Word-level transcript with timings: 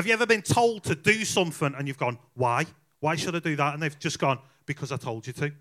Have 0.00 0.06
you 0.06 0.14
ever 0.14 0.24
been 0.24 0.40
told 0.40 0.82
to 0.84 0.94
do 0.94 1.26
something 1.26 1.74
and 1.76 1.86
you've 1.86 1.98
gone, 1.98 2.18
why? 2.32 2.64
Why 3.00 3.16
should 3.16 3.36
I 3.36 3.38
do 3.38 3.54
that? 3.56 3.74
And 3.74 3.82
they've 3.82 3.98
just 3.98 4.18
gone, 4.18 4.38
because 4.64 4.92
I 4.92 4.96
told 4.96 5.26
you 5.26 5.34
to. 5.34 5.52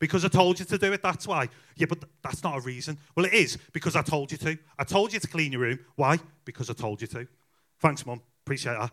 Because 0.00 0.24
I 0.24 0.28
told 0.28 0.58
you 0.58 0.64
to 0.64 0.76
do 0.76 0.92
it, 0.92 1.00
that's 1.00 1.28
why. 1.28 1.48
Yeah, 1.76 1.86
but 1.88 2.02
that's 2.20 2.42
not 2.42 2.58
a 2.58 2.60
reason. 2.60 2.98
Well, 3.14 3.24
it 3.24 3.32
is 3.32 3.56
because 3.72 3.94
I 3.94 4.02
told 4.02 4.32
you 4.32 4.38
to. 4.38 4.58
I 4.76 4.82
told 4.82 5.12
you 5.12 5.20
to 5.20 5.28
clean 5.28 5.52
your 5.52 5.60
room. 5.60 5.78
Why? 5.94 6.18
Because 6.44 6.70
I 6.70 6.72
told 6.72 7.02
you 7.02 7.06
to. 7.06 7.28
Thanks, 7.78 8.04
Mum. 8.04 8.20
Appreciate 8.44 8.72
that. 8.72 8.90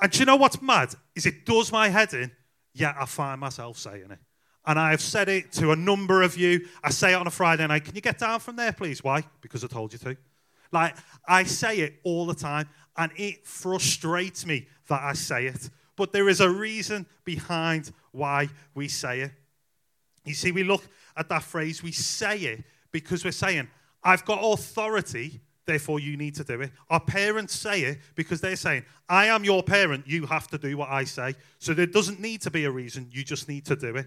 And 0.00 0.18
you 0.18 0.24
know 0.24 0.34
what's 0.34 0.60
mad? 0.60 0.92
Is 1.14 1.24
it 1.24 1.46
does 1.46 1.70
my 1.70 1.88
head 1.88 2.12
in, 2.12 2.32
yet 2.74 2.96
I 2.98 3.06
find 3.06 3.40
myself 3.40 3.78
saying 3.78 4.10
it. 4.10 4.18
And 4.66 4.76
I 4.76 4.90
have 4.90 5.02
said 5.02 5.28
it 5.28 5.52
to 5.52 5.70
a 5.70 5.76
number 5.76 6.20
of 6.20 6.36
you. 6.36 6.66
I 6.82 6.90
say 6.90 7.12
it 7.12 7.14
on 7.14 7.28
a 7.28 7.30
Friday 7.30 7.64
night. 7.64 7.84
Can 7.84 7.94
you 7.94 8.00
get 8.00 8.18
down 8.18 8.40
from 8.40 8.56
there, 8.56 8.72
please? 8.72 9.04
Why? 9.04 9.22
Because 9.40 9.62
I 9.62 9.68
told 9.68 9.92
you 9.92 10.00
to. 10.00 10.16
Like, 10.72 10.96
I 11.28 11.44
say 11.44 11.80
it 11.80 12.00
all 12.02 12.24
the 12.24 12.34
time, 12.34 12.66
and 12.96 13.10
it 13.16 13.46
frustrates 13.46 14.46
me 14.46 14.66
that 14.88 15.02
I 15.02 15.14
say 15.14 15.46
it. 15.46 15.70
But 15.96 16.12
there 16.12 16.28
is 16.28 16.40
a 16.40 16.50
reason 16.50 17.06
behind 17.24 17.92
why 18.12 18.48
we 18.74 18.88
say 18.88 19.20
it. 19.20 19.32
You 20.24 20.34
see, 20.34 20.52
we 20.52 20.62
look 20.62 20.84
at 21.16 21.28
that 21.28 21.42
phrase, 21.42 21.82
we 21.82 21.92
say 21.92 22.38
it 22.38 22.64
because 22.90 23.24
we're 23.24 23.32
saying, 23.32 23.68
I've 24.04 24.24
got 24.24 24.40
authority, 24.40 25.40
therefore 25.66 26.00
you 26.00 26.16
need 26.16 26.34
to 26.36 26.44
do 26.44 26.60
it. 26.60 26.70
Our 26.90 27.00
parents 27.00 27.54
say 27.54 27.82
it 27.82 27.98
because 28.14 28.40
they're 28.40 28.56
saying, 28.56 28.84
I 29.08 29.26
am 29.26 29.44
your 29.44 29.62
parent, 29.62 30.06
you 30.06 30.26
have 30.26 30.48
to 30.48 30.58
do 30.58 30.76
what 30.76 30.90
I 30.90 31.04
say. 31.04 31.34
So 31.58 31.74
there 31.74 31.86
doesn't 31.86 32.20
need 32.20 32.42
to 32.42 32.50
be 32.50 32.64
a 32.64 32.70
reason, 32.70 33.08
you 33.10 33.24
just 33.24 33.48
need 33.48 33.64
to 33.66 33.76
do 33.76 33.96
it. 33.96 34.06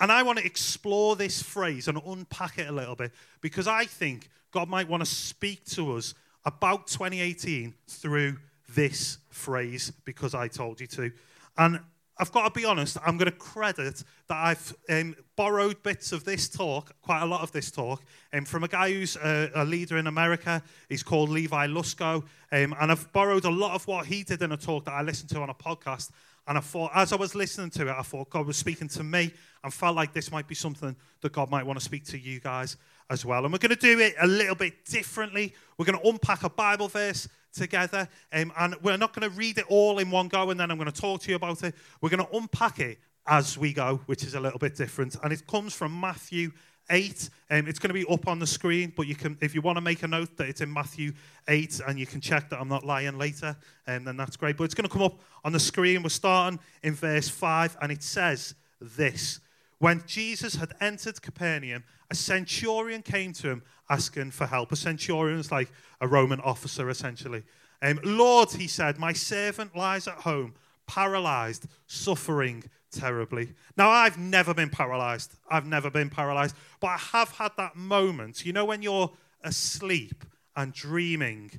And 0.00 0.10
I 0.10 0.22
want 0.22 0.38
to 0.38 0.44
explore 0.44 1.14
this 1.14 1.42
phrase 1.42 1.88
and 1.88 2.00
unpack 2.04 2.58
it 2.58 2.68
a 2.68 2.72
little 2.72 2.96
bit 2.96 3.12
because 3.40 3.68
I 3.68 3.84
think 3.84 4.28
God 4.50 4.68
might 4.68 4.88
want 4.88 5.04
to 5.04 5.10
speak 5.10 5.64
to 5.66 5.96
us 5.96 6.14
about 6.44 6.86
2018 6.86 7.74
through 7.88 8.36
this 8.74 9.18
phrase 9.30 9.92
because 10.04 10.34
I 10.34 10.48
told 10.48 10.80
you 10.80 10.86
to. 10.88 11.10
And 11.56 11.80
I've 12.16 12.30
got 12.30 12.44
to 12.44 12.58
be 12.58 12.64
honest, 12.64 12.96
I'm 13.04 13.16
going 13.16 13.30
to 13.30 13.36
credit 13.36 14.04
that 14.28 14.36
I've 14.36 14.74
um, 14.88 15.16
borrowed 15.34 15.82
bits 15.82 16.12
of 16.12 16.24
this 16.24 16.48
talk, 16.48 16.94
quite 17.02 17.22
a 17.22 17.26
lot 17.26 17.42
of 17.42 17.50
this 17.50 17.72
talk, 17.72 18.02
um, 18.32 18.44
from 18.44 18.62
a 18.62 18.68
guy 18.68 18.92
who's 18.92 19.16
a, 19.16 19.50
a, 19.54 19.64
leader 19.64 19.98
in 19.98 20.06
America. 20.06 20.62
He's 20.88 21.02
called 21.02 21.28
Levi 21.28 21.66
Lusko. 21.66 22.22
Um, 22.52 22.74
and 22.80 22.92
I've 22.92 23.12
borrowed 23.12 23.44
a 23.44 23.50
lot 23.50 23.74
of 23.74 23.86
what 23.88 24.06
he 24.06 24.22
did 24.22 24.42
in 24.42 24.52
a 24.52 24.56
talk 24.56 24.84
that 24.84 24.92
I 24.92 25.02
listened 25.02 25.30
to 25.30 25.40
on 25.40 25.50
a 25.50 25.54
podcast. 25.54 26.10
And 26.46 26.56
I 26.56 26.60
thought, 26.60 26.92
as 26.94 27.12
I 27.12 27.16
was 27.16 27.34
listening 27.34 27.70
to 27.70 27.88
it, 27.88 27.96
I 27.98 28.02
thought 28.02 28.30
God 28.30 28.46
was 28.46 28.58
speaking 28.58 28.88
to 28.88 29.02
me 29.02 29.32
and 29.64 29.74
felt 29.74 29.96
like 29.96 30.12
this 30.12 30.30
might 30.30 30.46
be 30.46 30.54
something 30.54 30.94
that 31.20 31.32
God 31.32 31.50
might 31.50 31.66
want 31.66 31.78
to 31.80 31.84
speak 31.84 32.04
to 32.06 32.18
you 32.18 32.38
guys 32.38 32.76
as 33.10 33.24
well. 33.24 33.44
And 33.44 33.52
we're 33.52 33.58
going 33.58 33.70
to 33.70 33.76
do 33.76 34.00
it 34.00 34.14
a 34.20 34.26
little 34.26 34.54
bit 34.54 34.84
differently. 34.84 35.54
We're 35.78 35.86
going 35.86 35.98
to 35.98 36.08
unpack 36.08 36.42
a 36.42 36.50
Bible 36.50 36.88
verse 36.88 37.28
together. 37.52 38.08
Um, 38.32 38.52
and 38.58 38.74
we're 38.82 38.96
not 38.96 39.14
going 39.14 39.30
to 39.30 39.36
read 39.36 39.58
it 39.58 39.66
all 39.68 39.98
in 39.98 40.10
one 40.10 40.28
go 40.28 40.50
and 40.50 40.58
then 40.58 40.70
I'm 40.70 40.78
going 40.78 40.90
to 40.90 41.00
talk 41.00 41.22
to 41.22 41.30
you 41.30 41.36
about 41.36 41.62
it. 41.62 41.74
We're 42.00 42.10
going 42.10 42.26
to 42.26 42.36
unpack 42.36 42.80
it 42.80 42.98
as 43.26 43.56
we 43.56 43.72
go, 43.72 44.00
which 44.06 44.24
is 44.24 44.34
a 44.34 44.40
little 44.40 44.58
bit 44.58 44.76
different. 44.76 45.16
And 45.22 45.32
it 45.32 45.46
comes 45.46 45.72
from 45.72 45.98
Matthew 45.98 46.52
8. 46.90 47.30
Um, 47.50 47.66
it's 47.66 47.78
going 47.78 47.88
to 47.88 47.94
be 47.94 48.04
up 48.12 48.28
on 48.28 48.38
the 48.38 48.46
screen, 48.46 48.92
but 48.94 49.06
you 49.06 49.14
can, 49.14 49.38
if 49.40 49.54
you 49.54 49.62
want 49.62 49.76
to 49.76 49.80
make 49.80 50.02
a 50.02 50.08
note 50.08 50.36
that 50.36 50.48
it's 50.48 50.60
in 50.60 50.72
Matthew 50.72 51.12
8 51.48 51.80
and 51.86 51.98
you 51.98 52.06
can 52.06 52.20
check 52.20 52.50
that 52.50 52.60
I'm 52.60 52.68
not 52.68 52.84
lying 52.84 53.18
later, 53.18 53.56
um, 53.86 54.04
then 54.04 54.16
that's 54.16 54.36
great. 54.36 54.56
But 54.56 54.64
it's 54.64 54.74
going 54.74 54.88
to 54.88 54.92
come 54.92 55.02
up 55.02 55.20
on 55.44 55.52
the 55.52 55.60
screen. 55.60 56.02
We're 56.02 56.10
starting 56.10 56.58
in 56.82 56.94
verse 56.94 57.28
5, 57.28 57.78
and 57.80 57.90
it 57.90 58.02
says 58.02 58.54
this 58.80 59.40
When 59.78 60.02
Jesus 60.06 60.56
had 60.56 60.74
entered 60.80 61.22
Capernaum, 61.22 61.84
a 62.14 62.16
centurion 62.16 63.02
came 63.02 63.32
to 63.32 63.48
him 63.50 63.62
asking 63.90 64.30
for 64.30 64.46
help. 64.46 64.70
A 64.70 64.76
centurion 64.76 65.40
is 65.40 65.50
like 65.50 65.68
a 66.00 66.06
Roman 66.06 66.38
officer, 66.40 66.88
essentially. 66.88 67.42
Um, 67.82 67.98
Lord, 68.04 68.52
he 68.52 68.68
said, 68.68 68.98
my 68.98 69.12
servant 69.12 69.74
lies 69.74 70.06
at 70.06 70.18
home, 70.18 70.54
paralyzed, 70.86 71.66
suffering 71.88 72.62
terribly. 72.92 73.54
Now, 73.76 73.90
I've 73.90 74.16
never 74.16 74.54
been 74.54 74.70
paralyzed. 74.70 75.32
I've 75.50 75.66
never 75.66 75.90
been 75.90 76.08
paralyzed. 76.08 76.54
But 76.78 76.86
I 76.86 76.98
have 76.98 77.32
had 77.32 77.50
that 77.56 77.74
moment, 77.74 78.46
you 78.46 78.52
know, 78.52 78.64
when 78.64 78.80
you're 78.80 79.10
asleep 79.42 80.24
and 80.54 80.72
dreaming, 80.72 81.50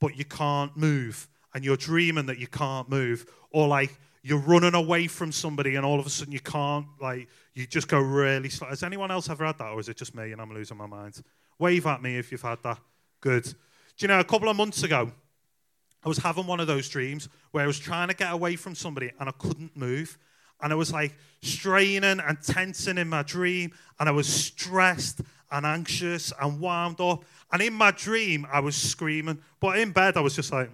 but 0.00 0.16
you 0.16 0.24
can't 0.24 0.76
move, 0.76 1.28
and 1.54 1.64
you're 1.64 1.76
dreaming 1.76 2.26
that 2.26 2.38
you 2.40 2.48
can't 2.48 2.90
move, 2.90 3.24
or 3.52 3.68
like 3.68 3.96
you're 4.22 4.38
running 4.38 4.74
away 4.74 5.08
from 5.08 5.32
somebody 5.32 5.74
and 5.74 5.84
all 5.84 5.98
of 5.98 6.06
a 6.06 6.10
sudden 6.10 6.32
you 6.32 6.40
can't, 6.40 6.86
like, 7.00 7.28
you 7.54 7.66
just 7.66 7.88
go 7.88 7.98
really 7.98 8.48
slow. 8.48 8.68
Has 8.68 8.82
anyone 8.82 9.10
else 9.10 9.28
ever 9.28 9.44
had 9.44 9.58
that, 9.58 9.72
or 9.72 9.80
is 9.80 9.88
it 9.88 9.96
just 9.96 10.14
me 10.14 10.32
and 10.32 10.40
I'm 10.40 10.54
losing 10.54 10.76
my 10.76 10.86
mind? 10.86 11.20
Wave 11.58 11.86
at 11.86 12.02
me 12.02 12.16
if 12.16 12.30
you've 12.30 12.42
had 12.42 12.62
that. 12.62 12.78
Good. 13.20 13.44
Do 13.44 13.54
you 13.98 14.08
know, 14.08 14.20
a 14.20 14.24
couple 14.24 14.48
of 14.48 14.56
months 14.56 14.82
ago, 14.84 15.10
I 16.04 16.08
was 16.08 16.18
having 16.18 16.46
one 16.46 16.60
of 16.60 16.66
those 16.66 16.88
dreams 16.88 17.28
where 17.50 17.64
I 17.64 17.66
was 17.66 17.78
trying 17.78 18.08
to 18.08 18.14
get 18.14 18.32
away 18.32 18.56
from 18.56 18.74
somebody 18.74 19.12
and 19.18 19.28
I 19.28 19.32
couldn't 19.32 19.76
move. 19.76 20.18
And 20.60 20.72
I 20.72 20.76
was 20.76 20.92
like 20.92 21.16
straining 21.42 22.20
and 22.20 22.42
tensing 22.42 22.98
in 22.98 23.08
my 23.08 23.22
dream, 23.22 23.72
and 23.98 24.08
I 24.08 24.12
was 24.12 24.28
stressed 24.28 25.20
and 25.50 25.66
anxious 25.66 26.32
and 26.40 26.60
wound 26.60 27.00
up. 27.00 27.24
And 27.52 27.60
in 27.60 27.74
my 27.74 27.90
dream, 27.90 28.46
I 28.50 28.60
was 28.60 28.76
screaming, 28.76 29.42
but 29.60 29.78
in 29.78 29.90
bed, 29.90 30.16
I 30.16 30.20
was 30.20 30.36
just 30.36 30.52
like, 30.52 30.70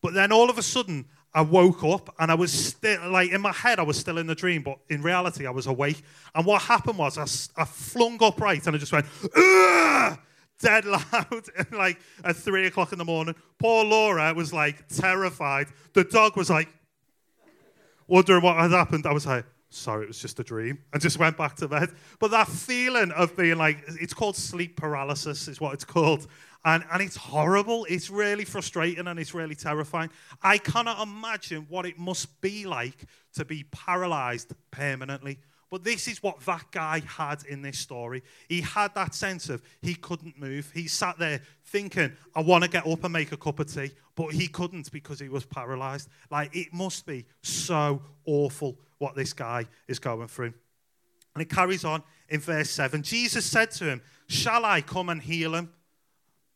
but 0.00 0.14
then 0.14 0.32
all 0.32 0.50
of 0.50 0.58
a 0.58 0.62
sudden, 0.62 1.06
I 1.34 1.42
woke 1.42 1.84
up 1.84 2.14
and 2.18 2.30
I 2.30 2.34
was 2.34 2.52
still, 2.52 3.10
like, 3.10 3.30
in 3.30 3.40
my 3.40 3.52
head, 3.52 3.78
I 3.78 3.82
was 3.82 3.98
still 3.98 4.18
in 4.18 4.26
the 4.26 4.34
dream, 4.34 4.62
but 4.62 4.78
in 4.88 5.02
reality, 5.02 5.46
I 5.46 5.50
was 5.50 5.66
awake. 5.66 6.02
And 6.34 6.46
what 6.46 6.62
happened 6.62 6.98
was 6.98 7.18
I, 7.18 7.62
I 7.62 7.64
flung 7.64 8.18
upright 8.20 8.66
and 8.66 8.74
I 8.74 8.78
just 8.78 8.92
went, 8.92 9.06
Ugh! 9.36 10.18
dead 10.60 10.84
loud, 10.84 11.44
like 11.72 11.98
at 12.24 12.36
three 12.36 12.66
o'clock 12.66 12.92
in 12.92 12.98
the 12.98 13.04
morning. 13.04 13.34
Poor 13.58 13.84
Laura 13.84 14.32
was 14.34 14.52
like 14.52 14.88
terrified. 14.88 15.68
The 15.92 16.04
dog 16.04 16.36
was 16.36 16.50
like, 16.50 16.68
wondering 18.06 18.42
what 18.42 18.56
had 18.56 18.70
happened. 18.70 19.06
I 19.06 19.12
was 19.12 19.26
like, 19.26 19.44
sorry, 19.70 20.04
it 20.04 20.08
was 20.08 20.20
just 20.20 20.40
a 20.40 20.44
dream, 20.44 20.78
and 20.92 21.02
just 21.02 21.18
went 21.18 21.36
back 21.36 21.56
to 21.56 21.68
bed. 21.68 21.90
But 22.18 22.30
that 22.30 22.48
feeling 22.48 23.10
of 23.12 23.36
being 23.36 23.58
like, 23.58 23.84
it's 24.00 24.14
called 24.14 24.36
sleep 24.36 24.76
paralysis, 24.76 25.48
is 25.48 25.60
what 25.60 25.74
it's 25.74 25.84
called. 25.84 26.26
And, 26.64 26.84
and 26.92 27.00
it's 27.00 27.16
horrible. 27.16 27.86
It's 27.88 28.10
really 28.10 28.44
frustrating 28.44 29.06
and 29.06 29.18
it's 29.18 29.32
really 29.32 29.54
terrifying. 29.54 30.10
I 30.42 30.58
cannot 30.58 31.00
imagine 31.00 31.66
what 31.68 31.86
it 31.86 31.98
must 31.98 32.40
be 32.40 32.66
like 32.66 33.04
to 33.34 33.44
be 33.44 33.64
paralyzed 33.70 34.52
permanently. 34.70 35.38
But 35.70 35.84
this 35.84 36.08
is 36.08 36.22
what 36.22 36.40
that 36.40 36.64
guy 36.70 37.02
had 37.06 37.44
in 37.46 37.60
this 37.60 37.78
story. 37.78 38.22
He 38.48 38.62
had 38.62 38.94
that 38.94 39.14
sense 39.14 39.50
of 39.50 39.62
he 39.82 39.94
couldn't 39.94 40.38
move. 40.38 40.70
He 40.72 40.88
sat 40.88 41.18
there 41.18 41.42
thinking, 41.64 42.12
I 42.34 42.40
want 42.40 42.64
to 42.64 42.70
get 42.70 42.86
up 42.86 43.04
and 43.04 43.12
make 43.12 43.32
a 43.32 43.36
cup 43.36 43.60
of 43.60 43.72
tea, 43.72 43.90
but 44.14 44.32
he 44.32 44.48
couldn't 44.48 44.90
because 44.90 45.20
he 45.20 45.28
was 45.28 45.44
paralyzed. 45.44 46.08
Like, 46.30 46.54
it 46.56 46.72
must 46.72 47.04
be 47.04 47.26
so 47.42 48.00
awful 48.24 48.78
what 48.96 49.14
this 49.14 49.32
guy 49.32 49.66
is 49.86 49.98
going 49.98 50.28
through. 50.28 50.54
And 51.34 51.42
it 51.42 51.50
carries 51.50 51.84
on 51.84 52.02
in 52.28 52.40
verse 52.40 52.70
7. 52.70 53.02
Jesus 53.02 53.44
said 53.44 53.70
to 53.72 53.84
him, 53.84 54.02
Shall 54.26 54.64
I 54.64 54.80
come 54.80 55.10
and 55.10 55.20
heal 55.20 55.54
him? 55.54 55.70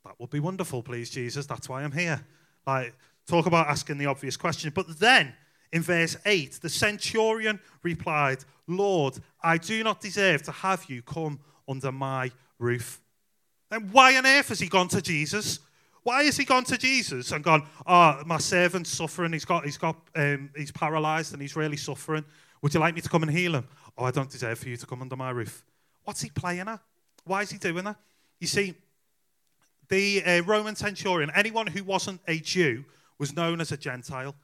That 0.04 0.18
would 0.18 0.30
be 0.30 0.40
wonderful, 0.40 0.82
please, 0.82 1.10
Jesus. 1.10 1.46
That's 1.46 1.68
why 1.68 1.84
I'm 1.84 1.92
here. 1.92 2.24
Like, 2.66 2.94
talk 3.26 3.46
about 3.46 3.68
asking 3.68 3.98
the 3.98 4.06
obvious 4.06 4.36
question. 4.36 4.72
But 4.74 4.98
then 4.98 5.34
in 5.72 5.82
verse 5.82 6.16
8, 6.26 6.58
the 6.60 6.68
centurion 6.68 7.58
replied, 7.82 8.44
Lord, 8.66 9.18
I 9.42 9.58
do 9.58 9.82
not 9.82 10.00
deserve 10.00 10.42
to 10.44 10.52
have 10.52 10.84
you 10.88 11.02
come 11.02 11.40
under 11.68 11.90
my 11.90 12.30
roof. 12.58 13.00
Then 13.70 13.88
why 13.90 14.16
on 14.16 14.26
earth 14.26 14.48
has 14.48 14.60
he 14.60 14.68
gone 14.68 14.88
to 14.88 15.00
Jesus? 15.00 15.60
Why 16.02 16.24
has 16.24 16.36
he 16.36 16.44
gone 16.44 16.64
to 16.64 16.76
Jesus 16.76 17.32
and 17.32 17.42
gone, 17.42 17.66
oh, 17.86 18.22
my 18.26 18.38
servant's 18.38 18.90
suffering, 18.90 19.32
he's 19.32 19.44
got, 19.44 19.64
he's 19.64 19.78
got, 19.78 19.96
um, 20.14 20.50
he's 20.56 20.72
paralyzed 20.72 21.32
and 21.32 21.40
he's 21.40 21.56
really 21.56 21.76
suffering. 21.76 22.24
Would 22.60 22.74
you 22.74 22.80
like 22.80 22.94
me 22.94 23.00
to 23.00 23.08
come 23.08 23.22
and 23.22 23.32
heal 23.32 23.54
him? 23.54 23.66
Oh, 23.96 24.04
I 24.04 24.10
don't 24.10 24.30
deserve 24.30 24.58
for 24.58 24.68
you 24.68 24.76
to 24.76 24.86
come 24.86 25.00
under 25.00 25.16
my 25.16 25.30
roof. 25.30 25.64
What's 26.04 26.20
he 26.20 26.30
playing 26.30 26.68
at? 26.68 26.80
Why 27.24 27.42
is 27.42 27.50
he 27.50 27.58
doing 27.58 27.84
that? 27.84 27.96
You 28.40 28.46
see, 28.46 28.74
the 29.88 30.22
uh, 30.24 30.42
Roman 30.42 30.74
centurion, 30.74 31.30
anyone 31.34 31.66
who 31.66 31.84
wasn't 31.84 32.20
a 32.26 32.38
Jew, 32.38 32.84
was 33.18 33.34
known 33.36 33.60
as 33.60 33.70
a 33.72 33.76
Gentile. 33.76 34.34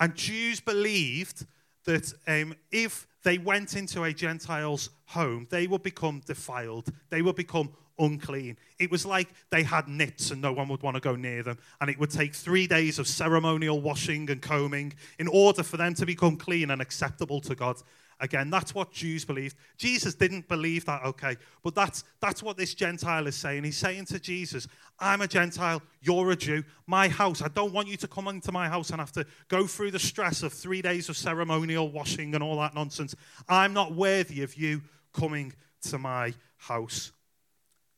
And 0.00 0.14
Jews 0.14 0.60
believed 0.60 1.46
that 1.84 2.12
um, 2.26 2.54
if 2.70 3.06
they 3.24 3.38
went 3.38 3.76
into 3.76 4.04
a 4.04 4.12
Gentile's 4.12 4.90
home, 5.06 5.46
they 5.50 5.66
would 5.66 5.82
become 5.82 6.22
defiled. 6.26 6.88
They 7.10 7.22
would 7.22 7.36
become 7.36 7.70
unclean. 7.98 8.56
It 8.78 8.90
was 8.90 9.04
like 9.04 9.28
they 9.50 9.62
had 9.62 9.88
nits 9.88 10.30
and 10.30 10.40
no 10.40 10.52
one 10.52 10.68
would 10.68 10.82
want 10.82 10.94
to 10.94 11.00
go 11.00 11.16
near 11.16 11.42
them. 11.42 11.58
And 11.80 11.90
it 11.90 11.98
would 11.98 12.10
take 12.10 12.34
three 12.34 12.66
days 12.66 12.98
of 12.98 13.08
ceremonial 13.08 13.80
washing 13.80 14.30
and 14.30 14.40
combing 14.40 14.92
in 15.18 15.28
order 15.28 15.62
for 15.62 15.76
them 15.76 15.94
to 15.94 16.06
become 16.06 16.36
clean 16.36 16.70
and 16.70 16.80
acceptable 16.80 17.40
to 17.42 17.54
God. 17.54 17.76
Again, 18.20 18.50
that's 18.50 18.74
what 18.74 18.90
Jews 18.90 19.24
believed. 19.24 19.56
Jesus 19.76 20.14
didn't 20.14 20.48
believe 20.48 20.84
that, 20.86 21.04
okay, 21.04 21.36
but 21.62 21.74
that's, 21.74 22.02
that's 22.20 22.42
what 22.42 22.56
this 22.56 22.74
Gentile 22.74 23.26
is 23.28 23.36
saying. 23.36 23.62
He's 23.62 23.76
saying 23.76 24.06
to 24.06 24.18
Jesus, 24.18 24.66
I'm 24.98 25.20
a 25.20 25.28
Gentile, 25.28 25.80
you're 26.02 26.32
a 26.32 26.36
Jew. 26.36 26.64
My 26.86 27.08
house, 27.08 27.42
I 27.42 27.48
don't 27.48 27.72
want 27.72 27.86
you 27.86 27.96
to 27.98 28.08
come 28.08 28.26
into 28.26 28.50
my 28.50 28.68
house 28.68 28.90
and 28.90 28.98
have 28.98 29.12
to 29.12 29.24
go 29.46 29.68
through 29.68 29.92
the 29.92 30.00
stress 30.00 30.42
of 30.42 30.52
three 30.52 30.82
days 30.82 31.08
of 31.08 31.16
ceremonial 31.16 31.92
washing 31.92 32.34
and 32.34 32.42
all 32.42 32.58
that 32.58 32.74
nonsense. 32.74 33.14
I'm 33.48 33.72
not 33.72 33.94
worthy 33.94 34.42
of 34.42 34.56
you 34.56 34.82
coming 35.12 35.52
to 35.82 35.98
my 35.98 36.34
house. 36.56 37.12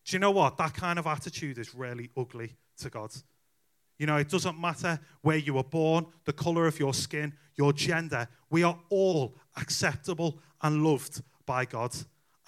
Do 0.05 0.17
you 0.17 0.19
know 0.19 0.33
what? 0.33 0.59
That 0.59 0.75
kind 0.75 0.99
of 0.99 1.07
attitude 1.07 1.57
is 1.57 1.75
really 1.75 2.11
ugly 2.15 2.57
to 2.79 2.91
God. 2.91 3.13
You 3.99 4.07
know, 4.07 4.17
it 4.17 4.31
doesn't 4.31 4.59
matter 4.59 4.99
where 5.21 5.37
you 5.37 5.55
were 5.55 5.63
born, 5.63 6.07
the 6.25 6.33
color 6.33 6.67
of 6.67 6.81
your 6.81 6.95
skin, 6.95 7.35
your 7.57 7.75
gender. 7.75 8.29
We 8.49 8.63
are 8.63 8.79
all 8.89 9.37
acceptable 9.57 10.39
and 10.63 10.85
loved 10.85 11.23
by 11.47 11.65
God. 11.65 11.95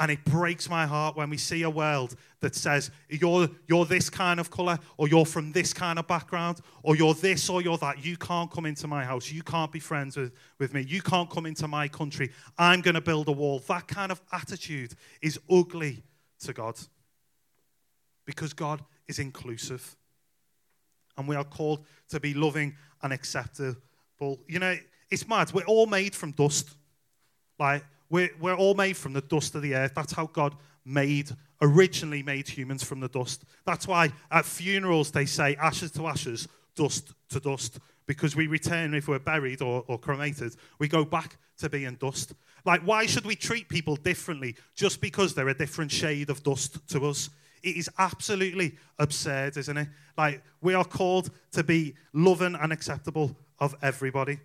And 0.01 0.11
it 0.11 0.25
breaks 0.25 0.69
my 0.69 0.85
heart 0.85 1.17
when 1.17 1.31
we 1.31 1.37
see 1.37 1.63
a 1.63 1.71
world 1.71 2.17
that 2.41 2.57
says, 2.57 2.91
you're, 3.09 3.49
you're 3.69 3.85
this 3.85 4.11
kind 4.11 4.41
of 4.41 4.51
color, 4.51 4.79
or 4.97 5.07
you're 5.07 5.27
from 5.27 5.53
this 5.53 5.73
kind 5.73 5.97
of 5.97 6.09
background, 6.09 6.61
or 6.83 6.97
you're 6.97 7.15
this 7.15 7.49
or 7.49 7.63
you're 7.63 7.79
that. 7.79 8.05
You 8.05 8.17
can't 8.17 8.51
come 8.51 8.67
into 8.67 8.89
my 8.89 9.05
house. 9.05 9.31
You 9.31 9.45
can't 9.45 9.71
be 9.71 9.79
friends 9.79 10.17
with, 10.17 10.33
with 10.59 10.75
me. 10.75 10.85
You 10.89 11.03
can't 11.03 11.31
come 11.31 11.47
into 11.47 11.69
my 11.69 11.87
country. 11.87 12.33
I'm 12.59 12.81
going 12.81 12.97
to 12.97 13.01
build 13.01 13.29
a 13.29 13.33
wall. 13.33 13.61
That 13.69 13.87
kind 13.87 14.11
of 14.11 14.21
attitude 14.33 14.95
is 15.21 15.39
ugly 15.49 16.03
to 16.41 16.53
God 16.53 16.77
because 18.25 18.53
God 18.53 18.83
is 19.07 19.21
inclusive. 19.21 19.97
And 21.17 21.29
we 21.29 21.37
are 21.37 21.45
called 21.45 21.85
to 22.09 22.19
be 22.19 22.35
loving 22.35 22.75
and 23.03 23.13
acceptable. 23.13 23.77
You 24.49 24.59
know, 24.59 24.77
it's 25.11 25.29
mad. 25.29 25.53
We're 25.53 25.65
all 25.67 25.87
made 25.87 26.17
from 26.17 26.33
dust. 26.33 26.77
Like, 27.63 27.85
we're, 28.11 28.31
we're 28.41 28.57
all 28.57 28.75
made 28.75 28.97
from 28.97 29.13
the 29.13 29.21
dust 29.21 29.55
of 29.55 29.63
the 29.63 29.77
earth. 29.77 29.93
That's 29.95 30.13
how 30.13 30.27
God 30.27 30.57
made, 30.85 31.31
originally 31.61 32.21
made 32.21 32.49
humans 32.49 32.83
from 32.83 32.99
the 32.99 33.07
dust. 33.07 33.45
That's 33.65 33.87
why 33.87 34.11
at 34.33 34.45
funerals 34.45 35.13
they 35.13 35.27
say 35.27 35.55
ashes 35.55 35.93
to 35.93 36.09
ashes, 36.09 36.49
dust 36.75 37.15
to 37.29 37.39
dust. 37.39 37.79
Because 38.07 38.35
we 38.35 38.49
return, 38.49 38.95
if 38.95 39.07
we're 39.07 39.21
buried 39.21 39.63
or, 39.63 39.85
or 39.87 39.97
cremated, 39.97 40.57
we 40.81 40.89
go 40.89 41.05
back 41.05 41.37
to 41.59 41.69
being 41.69 41.95
dust. 41.95 42.35
Like, 42.65 42.81
why 42.83 43.07
should 43.07 43.25
we 43.25 43.37
treat 43.37 43.69
people 43.69 43.95
differently 43.95 44.57
just 44.75 45.01
because 45.01 45.33
they're 45.33 45.49
a 45.49 45.57
different 45.57 45.93
shade 45.93 46.31
of 46.31 46.43
dust 46.43 46.85
to 46.89 47.07
us? 47.07 47.31
It 47.63 47.77
is 47.77 47.89
absolutely 47.97 48.77
absurd, 48.99 49.57
isn't 49.57 49.77
it? 49.77 49.89
Like, 50.19 50.43
we 50.63 50.75
are 50.75 50.85
called 50.85 51.31
to 51.53 51.63
be 51.63 51.95
loving 52.13 52.57
and 52.57 52.73
acceptable 52.73 53.37
of 53.61 53.77
everybody. 53.83 54.41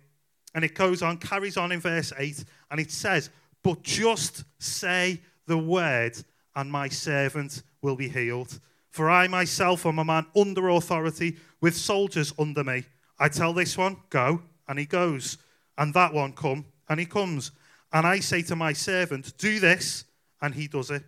And 0.54 0.64
it 0.64 0.74
goes 0.74 1.02
on, 1.02 1.18
carries 1.18 1.56
on 1.56 1.72
in 1.72 1.80
verse 1.80 2.12
8, 2.18 2.44
and 2.70 2.80
it 2.80 2.90
says, 2.90 3.30
But 3.62 3.82
just 3.82 4.44
say 4.58 5.20
the 5.46 5.58
word, 5.58 6.16
and 6.56 6.70
my 6.70 6.88
servant 6.88 7.62
will 7.82 7.96
be 7.96 8.08
healed. 8.08 8.58
For 8.90 9.10
I 9.10 9.28
myself 9.28 9.86
am 9.86 9.98
a 9.98 10.04
man 10.04 10.26
under 10.34 10.68
authority, 10.70 11.36
with 11.60 11.76
soldiers 11.76 12.32
under 12.38 12.64
me. 12.64 12.84
I 13.18 13.28
tell 13.28 13.52
this 13.52 13.76
one, 13.76 13.96
Go, 14.10 14.42
and 14.68 14.78
he 14.78 14.86
goes. 14.86 15.38
And 15.76 15.94
that 15.94 16.12
one, 16.12 16.32
Come, 16.32 16.64
and 16.88 16.98
he 16.98 17.06
comes. 17.06 17.52
And 17.92 18.06
I 18.06 18.20
say 18.20 18.42
to 18.42 18.56
my 18.56 18.72
servant, 18.72 19.36
Do 19.38 19.60
this, 19.60 20.04
and 20.40 20.54
he 20.54 20.66
does 20.66 20.90
it. 20.90 21.02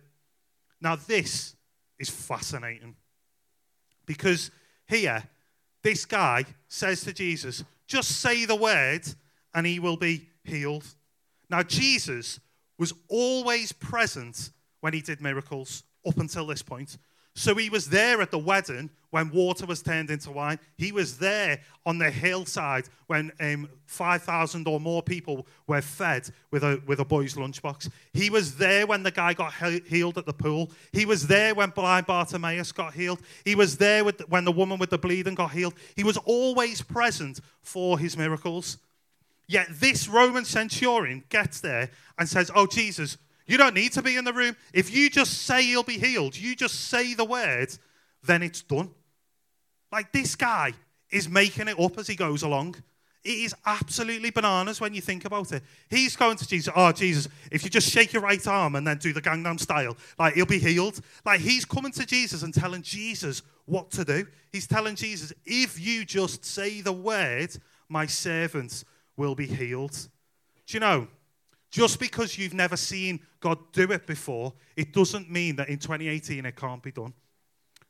Now, 0.79 0.95
this 0.95 1.55
is 1.99 2.09
fascinating. 2.09 2.95
Because 4.05 4.51
here, 4.87 5.23
this 5.83 6.05
guy 6.05 6.45
says 6.67 7.01
to 7.03 7.13
Jesus, 7.13 7.63
just 7.87 8.19
say 8.19 8.45
the 8.45 8.55
word 8.55 9.03
and 9.53 9.65
he 9.65 9.79
will 9.79 9.97
be 9.97 10.27
healed. 10.43 10.85
Now, 11.49 11.63
Jesus 11.63 12.39
was 12.77 12.93
always 13.09 13.71
present 13.71 14.51
when 14.79 14.93
he 14.93 15.01
did 15.01 15.21
miracles 15.21 15.83
up 16.05 16.17
until 16.17 16.47
this 16.47 16.61
point. 16.61 16.97
So 17.33 17.55
he 17.55 17.69
was 17.69 17.87
there 17.87 18.21
at 18.21 18.31
the 18.31 18.37
wedding 18.37 18.89
when 19.09 19.29
water 19.29 19.65
was 19.65 19.81
turned 19.81 20.09
into 20.09 20.31
wine. 20.31 20.59
He 20.77 20.91
was 20.91 21.17
there 21.17 21.61
on 21.85 21.97
the 21.97 22.11
hillside 22.11 22.85
when 23.07 23.31
um, 23.39 23.69
5,000 23.85 24.67
or 24.67 24.79
more 24.81 25.01
people 25.01 25.47
were 25.65 25.81
fed 25.81 26.29
with 26.51 26.63
a, 26.63 26.81
with 26.85 26.99
a 26.99 27.05
boy's 27.05 27.35
lunchbox. 27.35 27.89
He 28.13 28.29
was 28.29 28.57
there 28.57 28.85
when 28.85 29.03
the 29.03 29.11
guy 29.11 29.33
got 29.33 29.53
he- 29.53 29.81
healed 29.87 30.17
at 30.17 30.25
the 30.25 30.33
pool. 30.33 30.71
He 30.91 31.05
was 31.05 31.27
there 31.27 31.55
when 31.55 31.69
blind 31.69 32.05
Bartimaeus 32.05 32.73
got 32.73 32.93
healed. 32.93 33.21
He 33.45 33.55
was 33.55 33.77
there 33.77 34.03
with, 34.03 34.27
when 34.29 34.43
the 34.43 34.51
woman 34.51 34.77
with 34.77 34.89
the 34.89 34.97
bleeding 34.97 35.35
got 35.35 35.51
healed. 35.51 35.73
He 35.95 36.03
was 36.03 36.17
always 36.17 36.81
present 36.81 37.39
for 37.61 37.97
his 37.97 38.17
miracles. 38.17 38.77
Yet 39.51 39.67
this 39.69 40.07
Roman 40.07 40.45
centurion 40.45 41.25
gets 41.27 41.59
there 41.59 41.89
and 42.17 42.29
says, 42.29 42.49
Oh, 42.55 42.65
Jesus, 42.65 43.17
you 43.45 43.57
don't 43.57 43.75
need 43.75 43.91
to 43.91 44.01
be 44.01 44.15
in 44.15 44.23
the 44.23 44.31
room. 44.31 44.55
If 44.73 44.95
you 44.95 45.09
just 45.09 45.41
say 45.41 45.61
you'll 45.61 45.83
be 45.83 45.97
healed, 45.97 46.37
you 46.37 46.55
just 46.55 46.87
say 46.87 47.15
the 47.15 47.25
word, 47.25 47.77
then 48.23 48.43
it's 48.43 48.61
done. 48.61 48.91
Like 49.91 50.13
this 50.13 50.37
guy 50.37 50.71
is 51.09 51.27
making 51.27 51.67
it 51.67 51.77
up 51.77 51.97
as 51.97 52.07
he 52.07 52.15
goes 52.15 52.43
along. 52.43 52.75
It 53.25 53.39
is 53.39 53.53
absolutely 53.65 54.29
bananas 54.29 54.79
when 54.79 54.93
you 54.93 55.01
think 55.01 55.25
about 55.25 55.51
it. 55.51 55.63
He's 55.89 56.15
going 56.15 56.37
to 56.37 56.47
Jesus, 56.47 56.71
oh, 56.73 56.93
Jesus, 56.93 57.27
if 57.51 57.65
you 57.65 57.69
just 57.69 57.89
shake 57.89 58.13
your 58.13 58.21
right 58.21 58.47
arm 58.47 58.75
and 58.75 58.87
then 58.87 58.99
do 58.99 59.11
the 59.11 59.21
Gangnam 59.21 59.59
style, 59.59 59.97
like 60.17 60.35
he'll 60.35 60.45
be 60.45 60.59
healed. 60.59 61.01
Like 61.25 61.41
he's 61.41 61.65
coming 61.65 61.91
to 61.91 62.05
Jesus 62.05 62.43
and 62.43 62.53
telling 62.53 62.83
Jesus 62.83 63.41
what 63.65 63.91
to 63.91 64.05
do. 64.05 64.25
He's 64.53 64.65
telling 64.65 64.95
Jesus, 64.95 65.33
if 65.45 65.77
you 65.77 66.05
just 66.05 66.45
say 66.45 66.79
the 66.79 66.93
word, 66.93 67.53
my 67.89 68.05
servants 68.05 68.85
will 69.21 69.35
be 69.35 69.45
healed. 69.45 70.09
Do 70.65 70.73
you 70.73 70.79
know? 70.79 71.07
Just 71.69 71.99
because 71.99 72.37
you've 72.37 72.55
never 72.55 72.75
seen 72.75 73.21
God 73.39 73.59
do 73.71 73.91
it 73.91 74.07
before, 74.07 74.53
it 74.75 74.91
doesn't 74.91 75.29
mean 75.29 75.55
that 75.57 75.69
in 75.69 75.77
2018 75.77 76.45
it 76.45 76.55
can't 76.55 76.81
be 76.81 76.91
done. 76.91 77.13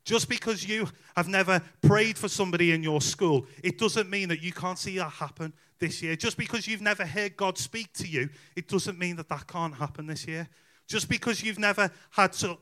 Just 0.04 0.28
because 0.28 0.68
you 0.68 0.90
have 1.16 1.30
never 1.30 1.62
prayed 1.82 2.18
for 2.18 2.28
somebody 2.28 2.74
in 2.74 2.84
your 2.84 3.00
school, 3.00 3.46
it 3.64 3.78
doesn't 3.78 4.10
mean 4.10 4.28
that 4.30 4.44
you 4.44 4.52
can't 4.52 4.78
see 4.78 4.98
that 4.98 5.10
happen 5.10 5.54
this 5.80 6.02
year. 6.02 6.16
Just 6.16 6.38
because 6.38 6.68
you've 6.68 6.82
never 6.82 7.06
heard 7.06 7.38
God 7.38 7.58
speak 7.58 7.94
to 7.94 8.08
you, 8.08 8.30
it 8.56 8.68
doesn't 8.68 9.00
mean 9.00 9.16
that 9.16 9.30
that 9.30 9.48
can't 9.48 9.74
happen 9.74 10.08
this 10.08 10.28
year. 10.28 10.50
Just 10.88 11.08
because 11.08 11.42
you've 11.42 11.60
never 11.60 11.90
had, 12.10 12.34
to, 12.34 12.58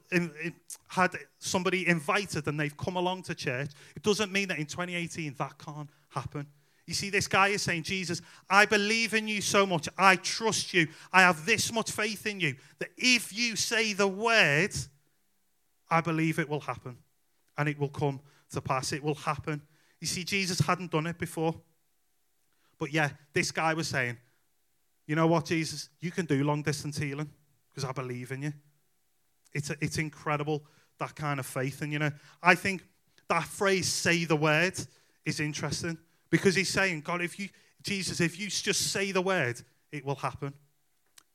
had 0.87 1.15
somebody 1.39 1.87
invited 1.87 2.47
and 2.47 2.59
they've 2.59 2.77
come 2.77 2.97
along 2.97 3.23
to 3.23 3.33
church, 3.33 3.71
it 3.95 4.03
doesn't 4.03 4.31
mean 4.31 4.49
that 4.49 4.59
in 4.59 4.67
2018 4.67 5.33
that 5.39 5.57
can't 5.57 5.89
happen. 6.09 6.45
You 6.89 6.95
see, 6.95 7.11
this 7.11 7.27
guy 7.27 7.49
is 7.49 7.61
saying, 7.61 7.83
Jesus, 7.83 8.19
I 8.49 8.65
believe 8.65 9.13
in 9.13 9.27
you 9.27 9.41
so 9.41 9.63
much. 9.63 9.87
I 9.95 10.15
trust 10.15 10.73
you. 10.73 10.87
I 11.13 11.21
have 11.21 11.45
this 11.45 11.71
much 11.71 11.91
faith 11.91 12.25
in 12.25 12.39
you 12.39 12.55
that 12.79 12.89
if 12.97 13.31
you 13.31 13.55
say 13.55 13.93
the 13.93 14.07
word, 14.07 14.71
I 15.87 16.01
believe 16.01 16.39
it 16.39 16.49
will 16.49 16.61
happen 16.61 16.97
and 17.59 17.69
it 17.69 17.77
will 17.77 17.89
come 17.89 18.21
to 18.53 18.61
pass. 18.61 18.91
It 18.91 19.03
will 19.03 19.13
happen. 19.13 19.61
You 20.01 20.07
see, 20.07 20.23
Jesus 20.23 20.61
hadn't 20.61 20.89
done 20.89 21.05
it 21.05 21.19
before. 21.19 21.53
But 22.79 22.91
yeah, 22.91 23.11
this 23.33 23.51
guy 23.51 23.75
was 23.75 23.87
saying, 23.87 24.17
you 25.05 25.15
know 25.15 25.27
what, 25.27 25.45
Jesus? 25.45 25.89
You 25.99 26.09
can 26.09 26.25
do 26.25 26.43
long 26.43 26.63
distance 26.63 26.97
healing 26.97 27.29
because 27.69 27.87
I 27.87 27.91
believe 27.91 28.31
in 28.31 28.41
you. 28.41 28.53
It's, 29.53 29.69
a, 29.69 29.75
it's 29.79 29.99
incredible, 29.99 30.63
that 30.97 31.13
kind 31.15 31.39
of 31.39 31.45
faith. 31.45 31.83
And, 31.83 31.93
you 31.93 31.99
know, 31.99 32.11
I 32.41 32.55
think 32.55 32.83
that 33.27 33.43
phrase, 33.43 33.87
say 33.87 34.25
the 34.25 34.35
word, 34.35 34.73
is 35.23 35.39
interesting 35.39 35.99
because 36.29 36.55
he's 36.55 36.69
saying, 36.69 37.01
God, 37.01 37.21
if 37.21 37.39
you, 37.39 37.49
Jesus, 37.83 38.21
if 38.21 38.39
you 38.39 38.47
just 38.47 38.91
say 38.91 39.11
the 39.11 39.21
word, 39.21 39.61
it 39.91 40.05
will 40.05 40.15
happen. 40.15 40.53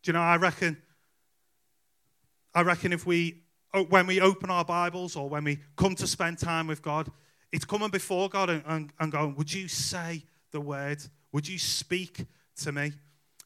Do 0.03 0.11
you 0.11 0.13
know, 0.13 0.21
I 0.21 0.37
reckon, 0.37 0.77
I 2.55 2.63
reckon 2.63 2.93
if 2.93 3.07
we, 3.07 3.43
oh, 3.73 3.85
when 3.85 4.07
we 4.07 4.21
open 4.21 4.51
our 4.51 4.65
Bibles 4.65 5.17
or 5.17 5.29
when 5.29 5.45
we 5.45 5.59
come 5.77 5.95
to 5.97 6.07
spend 6.07 6.39
time 6.39 6.67
with 6.67 6.83
God, 6.83 7.11
it's 7.53 7.65
coming 7.65 7.91
before 7.91 8.29
God 8.29 8.51
and, 8.51 8.63
and, 8.67 8.93
and 9.01 9.13
going, 9.13 9.35
would 9.37 9.53
you 9.53 9.69
say 9.69 10.25
the 10.51 10.61
word? 10.61 11.03
Would 11.33 11.49
you 11.49 11.59
speak 11.59 12.25
to 12.57 12.73
me? 12.73 12.93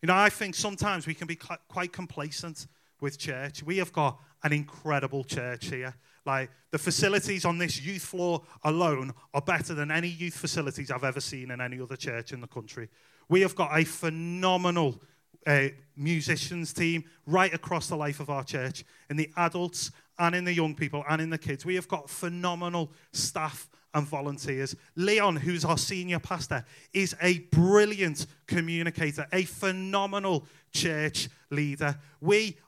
You 0.03 0.07
know, 0.07 0.17
I 0.17 0.29
think 0.29 0.55
sometimes 0.55 1.07
we 1.07 1.15
can 1.15 1.27
be 1.27 1.37
quite 1.37 1.93
complacent 1.93 2.67
with 3.01 3.19
church. 3.19 3.63
We 3.63 3.79
have 3.79 3.93
got 3.93 4.19
an 4.43 4.53
incredible 4.53 5.25
church 5.25 5.67
here. 5.67 5.95
Like 6.29 6.51
the 6.73 6.79
facilities 6.79 7.47
on 7.47 7.57
this 7.57 7.81
youth 7.81 8.03
floor 8.03 8.43
alone 8.63 9.15
are 9.33 9.41
better 9.41 9.73
than 9.73 9.91
any 9.91 10.09
youth 10.09 10.37
facilities 10.37 10.91
I've 10.91 11.03
ever 11.03 11.21
seen 11.21 11.51
in 11.51 11.59
any 11.59 11.81
other 11.81 11.97
church 11.97 12.33
in 12.33 12.43
the 12.43 12.47
country. 12.47 12.91
We 13.31 13.41
have 13.41 13.55
got 13.55 13.71
a 13.75 13.83
phenomenal 13.83 15.01
uh, 15.47 15.69
musicians 15.97 16.75
team 16.75 17.05
right 17.25 17.55
across 17.55 17.89
the 17.89 17.97
life 17.97 18.21
of 18.21 18.29
our 18.29 18.45
church, 18.45 18.85
in 19.09 19.17
the 19.17 19.31
adults 19.39 19.91
and 20.19 20.35
in 20.35 20.45
the 20.45 20.53
young 20.53 20.75
people 20.75 21.03
and 21.09 21.23
in 21.23 21.31
the 21.31 21.39
kids. 21.39 21.65
We 21.65 21.77
have 21.77 21.89
got 21.89 22.11
phenomenal 22.11 22.93
staff 23.13 23.71
and 23.95 24.07
volunteers. 24.07 24.77
Leon, 24.97 25.37
who's 25.37 25.65
our 25.65 25.79
senior 25.79 26.19
pastor, 26.19 26.63
is 26.93 27.17
a 27.23 27.39
brilliant 27.39 28.27
communicator, 28.47 29.27
a 29.33 29.45
phenomenal 29.45 30.45
church 30.73 31.31
leader. 31.51 31.99
We 32.21 32.59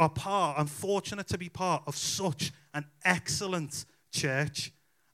are 0.00 0.08
part, 0.08 0.58
I'm 0.58 0.66
fortunate 0.66 1.28
to 1.28 1.38
be 1.38 1.48
part 1.48 1.84
of 1.86 1.94
such 1.94 2.52
an 2.74 2.86
excellent 3.04 3.84
church. 4.10 4.72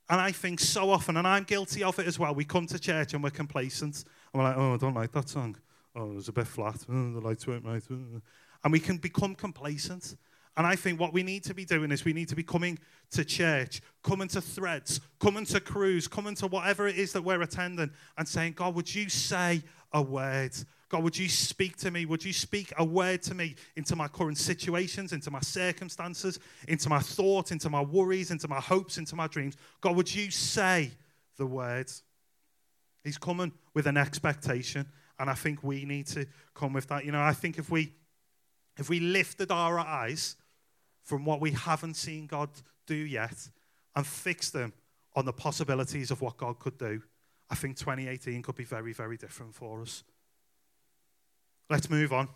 And 0.09 0.21
I 0.21 0.31
think 0.31 0.61
so 0.61 0.89
often, 0.91 1.17
and 1.17 1.27
I'm 1.27 1.43
guilty 1.43 1.83
of 1.83 1.99
it 1.99 2.07
as 2.07 2.19
well, 2.19 2.33
we 2.35 2.45
come 2.45 2.67
to 2.69 2.79
church 2.79 3.13
and 3.13 3.23
we're 3.23 3.31
complacent. 3.31 4.05
And 4.33 4.41
we're 4.41 4.49
like, 4.49 4.57
oh, 4.57 4.75
I 4.75 4.77
don't 4.77 4.95
like 4.95 5.11
that 5.13 5.29
song. 5.29 5.57
Oh, 5.97 6.13
it 6.13 6.15
was 6.15 6.29
a 6.29 6.33
bit 6.33 6.47
flat. 6.47 6.77
Oh, 6.89 7.13
the 7.13 7.21
lights 7.21 7.47
weren't 7.47 7.65
right. 7.65 7.83
And 7.91 8.73
we 8.73 8.79
can 8.79 8.99
become 8.99 9.35
complacent. 9.35 10.17
And 10.57 10.67
I 10.67 10.77
think 10.77 11.01
what 11.01 11.13
we 11.13 11.25
need 11.25 11.43
to 11.45 11.55
be 11.55 11.65
doing 11.65 11.91
is 11.91 12.05
we 12.05 12.13
need 12.13 12.29
to 12.29 12.37
be 12.37 12.45
coming 12.45 12.79
to 13.11 13.25
church, 13.25 13.83
coming 14.05 14.29
to 14.29 14.41
threads, 14.41 15.01
coming 15.19 15.45
to 15.47 15.61
crews, 15.61 16.07
coming 16.07 16.37
to 16.37 16.47
whatever 16.47 16.87
it 16.87 16.97
is 16.97 17.13
that 17.13 17.23
we're 17.23 17.43
attending 17.43 17.91
and 18.17 18.27
saying, 18.29 18.53
God, 18.53 18.75
would 18.77 18.95
you 18.95 19.09
say 19.09 19.63
a 19.93 20.01
word? 20.01 20.53
God, 20.89 21.03
would 21.03 21.19
you 21.19 21.29
speak 21.29 21.77
to 21.79 21.91
me? 21.91 22.07
Would 22.07 22.25
you 22.25 22.33
speak 22.33 22.73
a 22.79 22.85
word 22.85 23.23
to 23.23 23.35
me 23.35 23.57
into 23.75 23.97
my 23.97 24.07
current 24.07 24.39
situations, 24.39 25.13
into 25.13 25.31
my 25.31 25.41
circumstances, 25.41 26.39
into 26.69 26.89
my 26.89 27.01
thoughts, 27.01 27.51
into 27.51 27.69
my 27.69 27.81
worries, 27.81 28.31
into 28.31 28.47
my 28.47 28.61
hopes, 28.61 28.97
into 28.97 29.17
my 29.17 29.27
dreams? 29.27 29.57
God, 29.81 29.97
would 29.97 30.15
you 30.15 30.31
say 30.31 30.93
the 31.37 31.47
words? 31.47 32.05
He's 33.03 33.19
coming 33.19 33.53
with 33.75 33.87
an 33.87 33.97
expectation. 33.97 34.87
And 35.19 35.31
I 35.31 35.35
think 35.35 35.63
we 35.63 35.85
need 35.85 36.07
to 36.09 36.27
come 36.55 36.73
with 36.73 36.89
that. 36.89 37.05
You 37.05 37.13
know, 37.13 37.23
I 37.23 37.33
think 37.33 37.59
if 37.59 37.71
we 37.71 37.93
if 38.79 38.91
we 38.91 39.01
lifted 39.01 39.51
our 39.51 39.79
eyes 39.79 40.37
from 41.03 41.25
what 41.25 41.41
we 41.41 41.53
haven't 41.53 41.95
seen 41.95 42.27
God 42.27 42.51
do 42.87 42.95
yet 42.95 43.49
and 43.95 44.07
fixed 44.07 44.53
them 44.53 44.73
on 45.15 45.25
the 45.25 45.33
possibilities 45.33 46.11
of 46.11 46.21
what 46.21 46.37
God 46.37 46.59
could 46.59 46.77
do, 46.77 47.03
I 47.49 47.55
think 47.55 47.79
2018 47.79 48.43
could 48.43 48.57
be 48.57 48.65
very, 48.65 48.93
very 48.93 49.17
different 49.17 49.55
for 49.55 49.81
us. 49.81 50.05
Let's 51.69 51.91
move 51.91 52.13
on. 52.13 52.29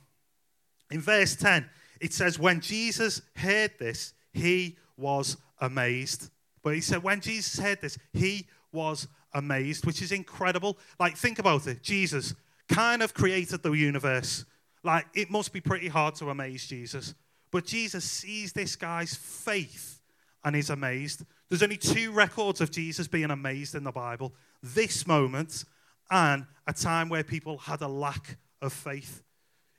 In 0.90 1.00
verse 1.00 1.36
10, 1.36 1.68
it 2.00 2.12
says, 2.12 2.38
When 2.38 2.60
Jesus 2.60 3.22
heard 3.36 3.72
this, 3.78 4.12
he 4.32 4.76
was 4.96 5.36
amazed. 5.60 6.30
But 6.62 6.74
he 6.74 6.80
said, 6.80 7.02
When 7.02 7.20
Jesus 7.20 7.58
heard 7.58 7.80
this, 7.80 7.98
he 8.12 8.46
was 8.72 9.08
amazed, 9.32 9.86
which 9.86 10.02
is 10.02 10.12
incredible. 10.12 10.78
Like, 10.98 11.16
think 11.16 11.38
about 11.38 11.66
it. 11.66 11.82
Jesus 11.82 12.34
kind 12.68 13.02
of 13.02 13.14
created 13.14 13.62
the 13.62 13.72
universe. 13.72 14.44
Like, 14.82 15.06
it 15.14 15.30
must 15.30 15.52
be 15.52 15.60
pretty 15.60 15.88
hard 15.88 16.14
to 16.16 16.30
amaze 16.30 16.66
Jesus. 16.66 17.14
But 17.50 17.66
Jesus 17.66 18.04
sees 18.04 18.52
this 18.52 18.76
guy's 18.76 19.14
faith 19.14 20.00
and 20.44 20.56
is 20.56 20.70
amazed. 20.70 21.24
There's 21.48 21.62
only 21.62 21.76
two 21.76 22.12
records 22.12 22.60
of 22.60 22.70
Jesus 22.70 23.08
being 23.08 23.30
amazed 23.30 23.74
in 23.74 23.84
the 23.84 23.92
Bible 23.92 24.34
this 24.62 25.06
moment 25.06 25.64
and 26.10 26.46
a 26.66 26.72
time 26.72 27.08
where 27.08 27.24
people 27.24 27.58
had 27.58 27.80
a 27.82 27.88
lack 27.88 28.36
of 28.62 28.72
faith. 28.72 29.22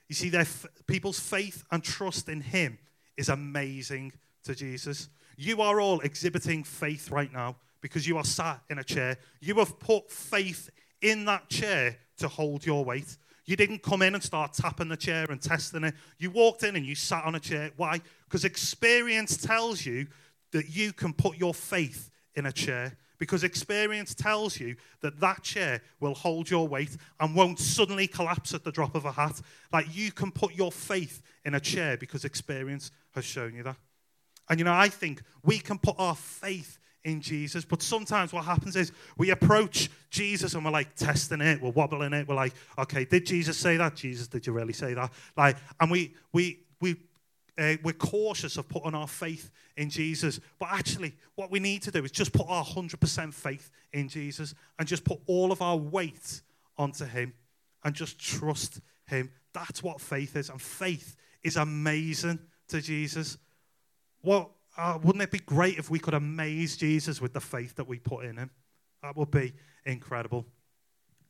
You 0.08 0.16
see, 0.16 0.30
their 0.30 0.42
f- 0.42 0.66
people's 0.88 1.20
faith 1.20 1.64
and 1.72 1.84
trust 1.84 2.30
in 2.30 2.42
Him 2.42 2.78
is 3.18 3.30
amazing 3.30 4.14
to 4.44 4.56
Jesus. 4.56 5.10
You 5.38 5.62
are 5.62 5.80
all 5.80 6.00
exhibiting 6.02 6.64
faith 6.64 7.10
right 7.12 7.32
now 7.32 7.58
because 7.82 8.08
you 8.08 8.18
are 8.18 8.24
sat 8.24 8.62
in 8.70 8.80
a 8.80 8.84
chair. 8.84 9.18
You 9.40 9.56
have 9.56 9.80
put 9.80 10.12
faith 10.12 10.70
in 11.02 11.26
that 11.26 11.50
chair 11.50 11.98
to 12.18 12.28
hold 12.28 12.66
your 12.66 12.86
weight. 12.86 13.18
You 13.46 13.56
didn't 13.56 13.82
come 13.82 14.02
in 14.02 14.14
and 14.14 14.24
start 14.24 14.54
tapping 14.54 14.88
the 14.88 14.98
chair 14.98 15.26
and 15.30 15.42
testing 15.42 15.84
it. 15.84 15.96
You 16.20 16.32
walked 16.32 16.64
in 16.64 16.76
and 16.76 16.86
you 16.86 16.96
sat 16.96 17.26
on 17.26 17.36
a 17.36 17.40
chair. 17.40 17.72
Why? 17.76 18.00
Because 18.26 18.46
experience 18.46 19.36
tells 19.38 19.86
you 19.86 20.08
that 20.52 20.70
you 20.70 20.94
can 20.94 21.14
put 21.14 21.38
your 21.38 21.54
faith 21.54 22.12
in 22.36 22.46
a 22.46 22.52
chair. 22.52 22.98
Because 23.22 23.44
experience 23.44 24.16
tells 24.16 24.60
you 24.60 24.76
that 25.02 25.20
that 25.20 25.44
chair 25.44 25.84
will 26.00 26.16
hold 26.16 26.50
your 26.50 26.68
weight 26.68 26.98
and 27.20 27.36
won't 27.36 27.60
suddenly 27.60 28.08
collapse 28.08 28.56
at 28.56 28.64
the 28.64 28.72
drop 28.72 28.96
of 28.96 29.06
a 29.06 29.12
hat. 29.12 29.40
Like 29.72 29.96
you 29.96 30.12
can 30.12 30.32
put 30.32 30.56
your 30.56 30.72
faith 30.72 31.22
in 31.46 31.54
a 31.54 31.60
chair 31.60 31.98
because 31.98 32.26
experience 32.26 32.90
has 33.14 33.24
shown 33.24 33.54
you 33.54 33.62
that. 33.62 33.76
And 34.50 34.58
you 34.58 34.66
know, 34.66 34.74
I 34.74 34.90
think 34.90 35.22
we 35.44 35.60
can 35.60 35.78
put 35.78 35.98
our 36.00 36.16
faith 36.16 36.80
in 37.04 37.22
Jesus. 37.22 37.64
But 37.64 37.84
sometimes 37.84 38.34
what 38.34 38.44
happens 38.44 38.76
is 38.76 38.92
we 39.20 39.30
approach 39.30 39.92
Jesus 40.10 40.56
and 40.56 40.66
we're 40.66 40.72
like 40.72 40.96
testing 40.96 41.42
it, 41.42 41.62
we're 41.62 41.70
wobbling 41.70 42.14
it, 42.14 42.28
we're 42.28 42.34
like, 42.34 42.56
okay, 42.80 43.06
did 43.06 43.28
Jesus 43.28 43.56
say 43.56 43.78
that? 43.78 43.94
Jesus, 43.94 44.30
did 44.30 44.48
you 44.48 44.54
really 44.54 44.74
say 44.74 44.96
that? 44.96 45.14
Like, 45.38 45.58
and 45.80 45.92
we 45.92 46.16
we 46.34 46.62
we 46.80 46.96
uh, 47.62 47.78
we're 47.84 47.94
cautious 47.94 48.58
of 48.58 48.68
putting 48.68 48.96
our 48.96 49.08
faith 49.08 49.52
in 49.78 49.90
Jesus. 49.90 50.40
But 50.60 50.70
actually, 50.72 51.14
what 51.36 51.52
we 51.52 51.60
need 51.60 51.82
to 51.84 51.92
do 51.92 52.04
is 52.04 52.12
just 52.12 52.34
put 52.34 52.48
our 52.50 52.66
100% 52.66 53.34
faith 53.34 53.70
in 53.94 54.08
Jesus 54.10 54.54
and 54.80 54.88
just 54.88 55.04
put 55.04 55.20
all 55.28 55.52
of 55.52 55.62
our 55.62 55.78
weight 55.78 56.42
onto 56.78 57.06
Him 57.06 57.34
and 57.84 57.94
just 57.94 58.20
trust 58.20 58.80
Him. 59.06 59.32
That's 59.54 59.84
what 59.84 60.02
faith 60.02 60.36
is. 60.36 60.50
And 60.50 60.62
faith 60.62 61.16
is 61.44 61.58
amazing 61.58 62.40
to 62.70 62.82
Jesus. 62.82 63.38
What 64.22 64.50
uh, 64.78 64.98
wouldn't 65.02 65.24
it 65.24 65.32
be 65.32 65.40
great 65.40 65.78
if 65.78 65.90
we 65.90 66.00
could 66.00 66.14
amaze 66.14 66.78
Jesus 66.78 67.22
with 67.22 67.34
the 67.34 67.42
faith 67.42 67.76
that 67.76 67.88
we 67.88 68.00
put 68.00 68.26
in 68.26 68.38
him? 68.38 68.50
That 69.04 69.18
would 69.18 69.32
be 69.32 69.54
incredible. 69.86 70.46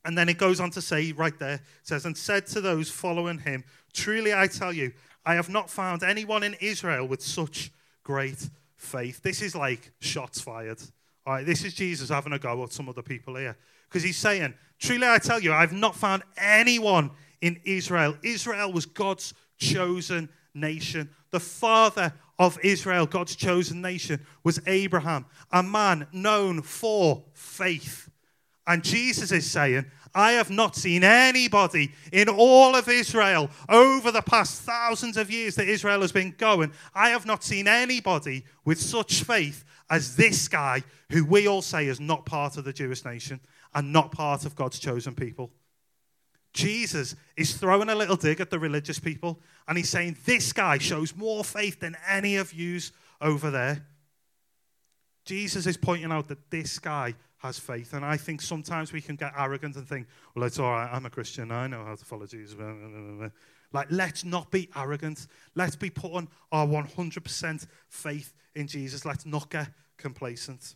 And 0.04 0.18
then 0.18 0.28
it 0.28 0.38
goes 0.38 0.60
on 0.60 0.70
to 0.70 0.82
say 0.82 1.12
right 1.12 1.36
there, 1.38 1.54
it 1.54 1.60
says, 1.82 2.06
and 2.06 2.16
said 2.16 2.46
to 2.48 2.60
those 2.60 2.90
following 2.90 3.38
him, 3.38 3.64
Truly 3.92 4.34
I 4.34 4.46
tell 4.46 4.72
you, 4.72 4.92
I 5.24 5.34
have 5.34 5.48
not 5.48 5.70
found 5.70 6.02
anyone 6.02 6.42
in 6.42 6.54
Israel 6.60 7.06
with 7.06 7.22
such 7.22 7.70
great 8.02 8.48
faith. 8.76 9.22
This 9.22 9.42
is 9.42 9.54
like 9.54 9.92
shots 10.00 10.40
fired. 10.40 10.80
All 11.24 11.34
right, 11.34 11.46
this 11.46 11.64
is 11.64 11.74
Jesus 11.74 12.08
having 12.08 12.32
a 12.32 12.38
go 12.38 12.62
at 12.64 12.72
some 12.72 12.88
other 12.88 13.02
people 13.02 13.36
here. 13.36 13.56
Because 13.88 14.02
he's 14.02 14.16
saying, 14.16 14.54
Truly 14.78 15.06
I 15.06 15.18
tell 15.18 15.40
you, 15.40 15.52
I've 15.52 15.72
not 15.72 15.94
found 15.94 16.24
anyone 16.36 17.12
in 17.40 17.60
Israel. 17.64 18.16
Israel 18.22 18.72
was 18.72 18.86
God's 18.86 19.32
chosen 19.58 20.28
nation. 20.54 21.08
The 21.30 21.38
father 21.40 22.12
of 22.38 22.58
Israel, 22.64 23.06
God's 23.06 23.36
chosen 23.36 23.80
nation, 23.80 24.26
was 24.42 24.60
Abraham, 24.66 25.26
a 25.52 25.62
man 25.62 26.08
known 26.12 26.62
for 26.62 27.22
faith. 27.32 28.10
And 28.66 28.82
Jesus 28.82 29.30
is 29.30 29.48
saying, 29.48 29.86
I 30.14 30.32
have 30.32 30.50
not 30.50 30.76
seen 30.76 31.04
anybody 31.04 31.92
in 32.12 32.28
all 32.28 32.74
of 32.74 32.88
Israel 32.88 33.50
over 33.68 34.10
the 34.10 34.22
past 34.22 34.62
thousands 34.62 35.16
of 35.16 35.30
years 35.30 35.54
that 35.54 35.68
Israel 35.68 36.02
has 36.02 36.12
been 36.12 36.34
going. 36.36 36.72
I 36.94 37.10
have 37.10 37.26
not 37.26 37.42
seen 37.42 37.66
anybody 37.66 38.44
with 38.64 38.80
such 38.80 39.22
faith 39.22 39.64
as 39.88 40.16
this 40.16 40.48
guy, 40.48 40.82
who 41.10 41.24
we 41.24 41.46
all 41.46 41.62
say 41.62 41.86
is 41.86 42.00
not 42.00 42.26
part 42.26 42.56
of 42.56 42.64
the 42.64 42.72
Jewish 42.72 43.04
nation 43.04 43.40
and 43.74 43.92
not 43.92 44.12
part 44.12 44.44
of 44.44 44.56
God's 44.56 44.78
chosen 44.78 45.14
people. 45.14 45.50
Jesus 46.52 47.16
is 47.36 47.54
throwing 47.54 47.88
a 47.88 47.94
little 47.94 48.16
dig 48.16 48.40
at 48.40 48.50
the 48.50 48.58
religious 48.58 48.98
people 48.98 49.40
and 49.66 49.78
he's 49.78 49.88
saying, 49.88 50.18
This 50.24 50.52
guy 50.52 50.78
shows 50.78 51.16
more 51.16 51.44
faith 51.44 51.80
than 51.80 51.96
any 52.08 52.36
of 52.36 52.52
yous 52.52 52.92
over 53.20 53.50
there. 53.50 53.86
Jesus 55.24 55.66
is 55.66 55.76
pointing 55.76 56.12
out 56.12 56.28
that 56.28 56.50
this 56.50 56.78
guy 56.78 57.14
has 57.42 57.58
faith. 57.58 57.92
And 57.92 58.04
I 58.04 58.16
think 58.16 58.40
sometimes 58.40 58.92
we 58.92 59.00
can 59.00 59.16
get 59.16 59.32
arrogant 59.36 59.76
and 59.76 59.86
think, 59.86 60.06
Well, 60.34 60.44
it's 60.44 60.58
all 60.58 60.70
right, 60.70 60.88
I'm 60.90 61.06
a 61.06 61.10
Christian, 61.10 61.50
I 61.50 61.66
know 61.66 61.84
how 61.84 61.96
to 61.96 62.04
follow 62.04 62.26
Jesus. 62.26 62.56
Like, 63.72 63.86
let's 63.90 64.24
not 64.24 64.50
be 64.50 64.68
arrogant. 64.76 65.26
Let's 65.54 65.76
be 65.76 65.88
putting 65.90 66.28
our 66.50 66.66
100% 66.66 67.66
faith 67.88 68.34
in 68.54 68.66
Jesus. 68.66 69.06
Let's 69.06 69.24
not 69.24 69.50
get 69.50 69.68
complacent. 69.96 70.74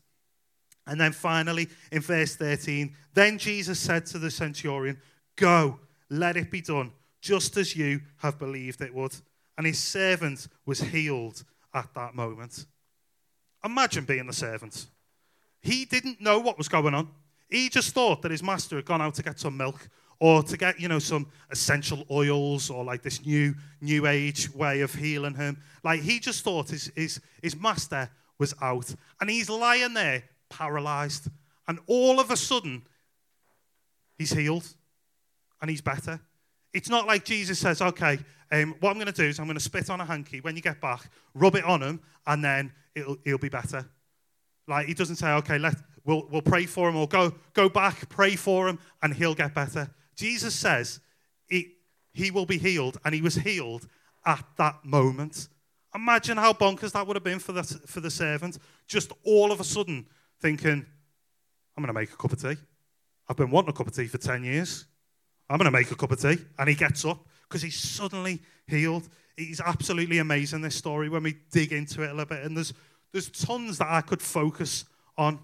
And 0.87 1.01
then 1.01 1.13
finally, 1.13 1.69
in 1.93 2.01
verse 2.01 2.37
13, 2.37 2.95
then 3.13 3.39
Jesus 3.39 3.79
said 3.79 4.07
to 4.07 4.19
the 4.19 4.31
centurion, 4.31 4.99
Go, 5.37 5.81
let 6.09 6.37
it 6.37 6.51
be 6.51 6.63
done, 6.63 6.93
just 7.21 7.57
as 7.57 7.77
you 7.77 8.01
have 8.19 8.39
believed 8.39 8.81
it 8.81 8.95
would. 8.95 9.15
And 9.59 9.67
his 9.67 9.79
servant 9.79 10.49
was 10.65 10.81
healed 10.81 11.45
at 11.75 11.93
that 11.95 12.15
moment. 12.15 12.65
Imagine 13.65 14.05
being 14.05 14.27
the 14.27 14.33
servant. 14.33 14.87
He 15.67 15.85
didn't 15.85 16.21
know 16.21 16.39
what 16.39 16.57
was 16.57 16.69
going 16.69 16.95
on. 16.95 17.09
He 17.49 17.69
just 17.69 17.93
thought 17.93 18.23
that 18.23 18.31
his 18.31 18.43
master 18.43 18.77
had 18.77 18.85
gone 18.85 19.03
out 19.03 19.15
to 19.15 19.23
get 19.23 19.39
some 19.39 19.57
milk 19.57 19.89
or 20.21 20.43
to 20.43 20.57
get, 20.57 20.81
you 20.81 20.89
know, 20.89 20.99
some 20.99 21.27
essential 21.51 22.05
oils 22.11 22.71
or 22.71 22.85
like 22.85 23.03
this 23.03 23.25
new 23.27 23.55
new 23.81 24.07
age 24.07 24.53
way 24.55 24.81
of 24.81 24.95
healing 24.95 25.35
him. 25.35 25.61
Like 25.83 26.01
he 26.01 26.21
just 26.21 26.43
thought 26.45 26.71
his 26.71 26.91
his, 26.95 27.21
his 27.43 27.57
master 27.57 28.09
was 28.39 28.55
out. 28.63 28.95
And 29.21 29.29
he's 29.29 29.51
lying 29.51 29.95
there 29.95 30.23
paralyzed. 30.49 31.29
And 31.69 31.79
all 31.87 32.21
of 32.21 32.31
a 32.31 32.37
sudden, 32.37 32.83
he's 34.19 34.33
healed 34.33 34.67
and 35.61 35.71
he's 35.71 35.81
better. 35.81 36.21
It's 36.73 36.89
not 36.89 37.07
like 37.07 37.25
Jesus 37.25 37.59
says, 37.59 37.81
okay, 37.83 38.19
um, 38.53 38.75
what 38.81 38.91
I'm 38.91 38.97
going 38.97 39.07
to 39.07 39.13
do 39.13 39.25
is 39.25 39.39
I'm 39.41 39.47
going 39.47 39.57
to 39.57 39.63
spit 39.63 39.91
on 39.91 40.01
a 40.01 40.05
hanky. 40.05 40.41
When 40.41 40.55
you 40.55 40.63
get 40.63 40.81
back, 40.81 41.11
rub 41.35 41.57
it 41.57 41.65
on 41.65 41.83
him, 41.83 42.01
and 42.27 42.45
then 42.45 42.73
it'll, 42.95 43.17
he'll 43.25 43.39
be 43.39 43.49
better. 43.49 43.89
Like, 44.69 44.87
he 44.87 44.95
doesn't 44.95 45.17
say, 45.17 45.31
okay, 45.33 45.59
let, 45.59 45.77
we'll, 46.05 46.27
we'll 46.31 46.43
pray 46.43 46.67
for 46.67 46.89
him, 46.89 46.97
or 46.97 47.07
go, 47.07 47.33
go 47.55 47.69
back, 47.69 48.09
pray 48.09 48.37
for 48.37 48.69
him, 48.69 48.79
and 49.03 49.15
he'll 49.15 49.35
get 49.35 49.55
better. 49.55 49.91
Jesus 50.15 50.55
says 50.55 51.01
he, 51.49 51.75
he 52.13 52.31
will 52.31 52.47
be 52.47 52.59
healed, 52.59 52.99
and 53.05 53.15
he 53.15 53.23
was 53.23 53.37
healed 53.37 53.87
at 54.25 54.45
that 54.59 54.85
moment. 54.85 55.49
Imagine 55.95 56.37
how 56.37 56.53
bonkers 56.53 56.93
that 56.93 57.07
would 57.07 57.17
have 57.17 57.25
been 57.25 57.39
for 57.39 57.53
the, 57.53 57.63
for 57.63 58.01
the 58.01 58.11
servant. 58.11 58.59
Just 58.87 59.13
all 59.25 59.53
of 59.53 59.61
a 59.61 59.65
sudden 59.65 60.07
thinking, 60.41 60.85
I'm 61.77 61.85
to 61.85 61.93
make 61.93 62.13
a 62.13 62.17
cup 62.17 62.33
of 62.33 62.41
tea. 62.41 62.57
I've 63.29 63.37
been 63.37 63.51
wanting 63.51 63.71
a 63.71 63.73
cup 63.73 63.87
of 63.87 63.95
tea 63.95 64.07
for 64.07 64.19
10 64.19 64.45
years. 64.45 64.85
I'm 65.49 65.59
going 65.59 65.67
to 65.67 65.71
make 65.71 65.91
a 65.91 65.95
cup 65.95 66.13
of 66.13 66.21
tea. 66.21 66.39
And 66.59 66.69
he 66.69 66.75
gets 66.75 67.05
up 67.05 67.25
because 67.49 67.63
he's 67.63 67.79
suddenly 67.79 68.43
healed. 68.67 69.09
He's 69.37 69.61
absolutely 69.61 70.19
amazing, 70.19 70.63
this 70.63 70.75
story, 70.75 71.09
when 71.09 71.23
we 71.23 71.37
dig 71.51 71.73
into 71.73 72.03
it 72.03 72.11
a 72.11 72.15
little 72.15 72.27
bit. 72.27 72.45
And 72.45 72.57
there's, 72.57 72.73
there's 73.13 73.31
tons 73.31 73.79
that 73.79 73.89
I 73.89 74.01
could 74.01 74.23
focus 74.23 74.85
on. 75.17 75.39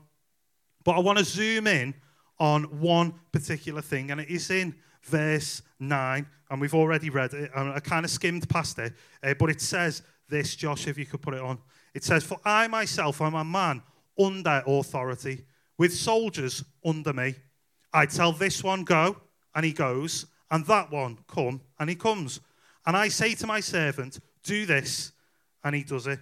But 0.85 0.93
I 0.93 1.01
want 1.01 1.19
to 1.19 1.25
zoom 1.25 1.67
in 1.67 1.95
on 2.39 2.65
one 2.81 3.15
particular 3.31 3.83
thing, 3.83 4.11
and 4.11 4.21
it 4.21 4.29
is 4.29 4.51
in 4.51 4.75
verse 5.03 5.63
9. 5.79 6.27
And 6.51 6.61
we've 6.61 6.75
already 6.75 7.09
read 7.09 7.33
it. 7.33 7.51
And 7.55 7.73
I 7.73 7.81
kind 7.81 8.05
of 8.05 8.11
skimmed 8.11 8.49
past 8.49 8.79
it. 8.79 8.93
Uh, 9.23 9.35
but 9.39 9.49
it 9.49 9.61
says 9.61 10.03
this, 10.29 10.55
Josh, 10.55 10.87
if 10.87 10.99
you 10.99 11.07
could 11.07 11.23
put 11.23 11.35
it 11.35 11.41
on. 11.41 11.59
It 11.95 12.05
says, 12.05 12.25
For 12.25 12.39
I 12.45 12.69
myself 12.69 13.21
am 13.23 13.35
a 13.35 13.45
man 13.45 13.83
under 14.19 14.63
authority, 14.67 15.45
with 15.79 15.95
soldiers 15.95 16.63
under 16.85 17.13
me. 17.13 17.35
I 17.93 18.07
tell 18.07 18.33
this 18.33 18.63
one, 18.63 18.85
go 18.85 19.17
and 19.55 19.65
he 19.65 19.73
goes, 19.73 20.27
and 20.51 20.67
that 20.67 20.91
one, 20.91 21.19
come, 21.29 21.61
and 21.79 21.89
he 21.89 21.97
comes. 21.97 22.41
And 22.87 22.97
I 22.97 23.09
say 23.09 23.35
to 23.35 23.47
my 23.47 23.61
servant, 23.61 24.19
do 24.43 24.67
this, 24.67 25.13
and 25.65 25.75
he 25.75 25.85
does 25.85 26.07
it. 26.07 26.19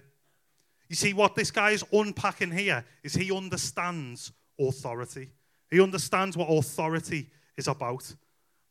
You 0.91 0.95
see, 0.95 1.13
what 1.13 1.35
this 1.35 1.51
guy 1.51 1.71
is 1.71 1.85
unpacking 1.93 2.51
here 2.51 2.83
is 3.01 3.13
he 3.13 3.31
understands 3.31 4.33
authority. 4.59 5.29
He 5.69 5.79
understands 5.79 6.35
what 6.35 6.49
authority 6.49 7.29
is 7.55 7.69
about. 7.69 8.13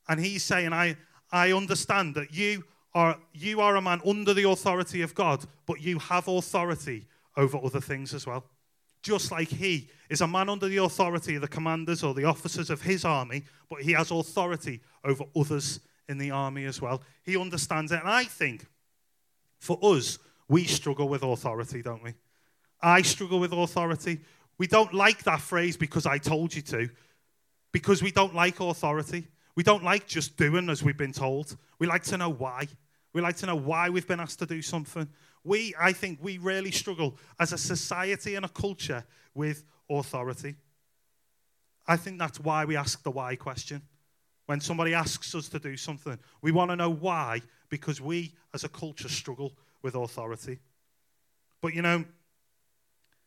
And 0.06 0.20
he's 0.20 0.42
saying, 0.42 0.74
I, 0.74 0.98
I 1.32 1.52
understand 1.52 2.16
that 2.16 2.34
you 2.34 2.62
are, 2.92 3.16
you 3.32 3.62
are 3.62 3.76
a 3.76 3.80
man 3.80 4.02
under 4.04 4.34
the 4.34 4.50
authority 4.50 5.00
of 5.00 5.14
God, 5.14 5.46
but 5.64 5.80
you 5.80 5.98
have 5.98 6.28
authority 6.28 7.06
over 7.38 7.56
other 7.56 7.80
things 7.80 8.12
as 8.12 8.26
well. 8.26 8.44
Just 9.02 9.32
like 9.32 9.48
he 9.48 9.88
is 10.10 10.20
a 10.20 10.28
man 10.28 10.50
under 10.50 10.68
the 10.68 10.76
authority 10.76 11.36
of 11.36 11.40
the 11.40 11.48
commanders 11.48 12.04
or 12.04 12.12
the 12.12 12.24
officers 12.24 12.68
of 12.68 12.82
his 12.82 13.06
army, 13.06 13.44
but 13.70 13.80
he 13.80 13.92
has 13.92 14.10
authority 14.10 14.82
over 15.06 15.24
others 15.34 15.80
in 16.06 16.18
the 16.18 16.32
army 16.32 16.66
as 16.66 16.82
well. 16.82 17.00
He 17.22 17.38
understands 17.38 17.92
it. 17.92 18.00
And 18.00 18.10
I 18.10 18.24
think 18.24 18.66
for 19.58 19.78
us, 19.80 20.18
we 20.50 20.64
struggle 20.64 21.08
with 21.08 21.22
authority, 21.22 21.80
don't 21.80 22.02
we? 22.02 22.12
I 22.82 23.02
struggle 23.02 23.38
with 23.38 23.52
authority. 23.52 24.18
We 24.58 24.66
don't 24.66 24.92
like 24.92 25.22
that 25.22 25.40
phrase 25.40 25.76
because 25.76 26.06
I 26.06 26.18
told 26.18 26.54
you 26.54 26.62
to, 26.62 26.90
because 27.72 28.02
we 28.02 28.10
don't 28.10 28.34
like 28.34 28.58
authority. 28.58 29.28
We 29.54 29.62
don't 29.62 29.84
like 29.84 30.08
just 30.08 30.36
doing 30.36 30.68
as 30.68 30.82
we've 30.82 30.96
been 30.96 31.12
told. 31.12 31.56
We 31.78 31.86
like 31.86 32.02
to 32.04 32.18
know 32.18 32.30
why. 32.30 32.66
We 33.12 33.20
like 33.20 33.36
to 33.36 33.46
know 33.46 33.54
why 33.54 33.90
we've 33.90 34.08
been 34.08 34.18
asked 34.18 34.40
to 34.40 34.46
do 34.46 34.60
something. 34.60 35.08
We, 35.44 35.72
I 35.78 35.92
think, 35.92 36.18
we 36.20 36.38
really 36.38 36.72
struggle 36.72 37.16
as 37.38 37.52
a 37.52 37.58
society 37.58 38.34
and 38.34 38.44
a 38.44 38.48
culture 38.48 39.04
with 39.34 39.62
authority. 39.88 40.56
I 41.86 41.96
think 41.96 42.18
that's 42.18 42.40
why 42.40 42.64
we 42.64 42.76
ask 42.76 43.00
the 43.04 43.12
why 43.12 43.36
question. 43.36 43.82
When 44.46 44.60
somebody 44.60 44.94
asks 44.94 45.32
us 45.36 45.48
to 45.50 45.60
do 45.60 45.76
something, 45.76 46.18
we 46.42 46.50
want 46.50 46.72
to 46.72 46.76
know 46.76 46.90
why 46.90 47.40
because 47.68 48.00
we 48.00 48.34
as 48.52 48.64
a 48.64 48.68
culture 48.68 49.08
struggle 49.08 49.52
with 49.82 49.94
authority. 49.94 50.58
But 51.60 51.74
you 51.74 51.82
know, 51.82 52.04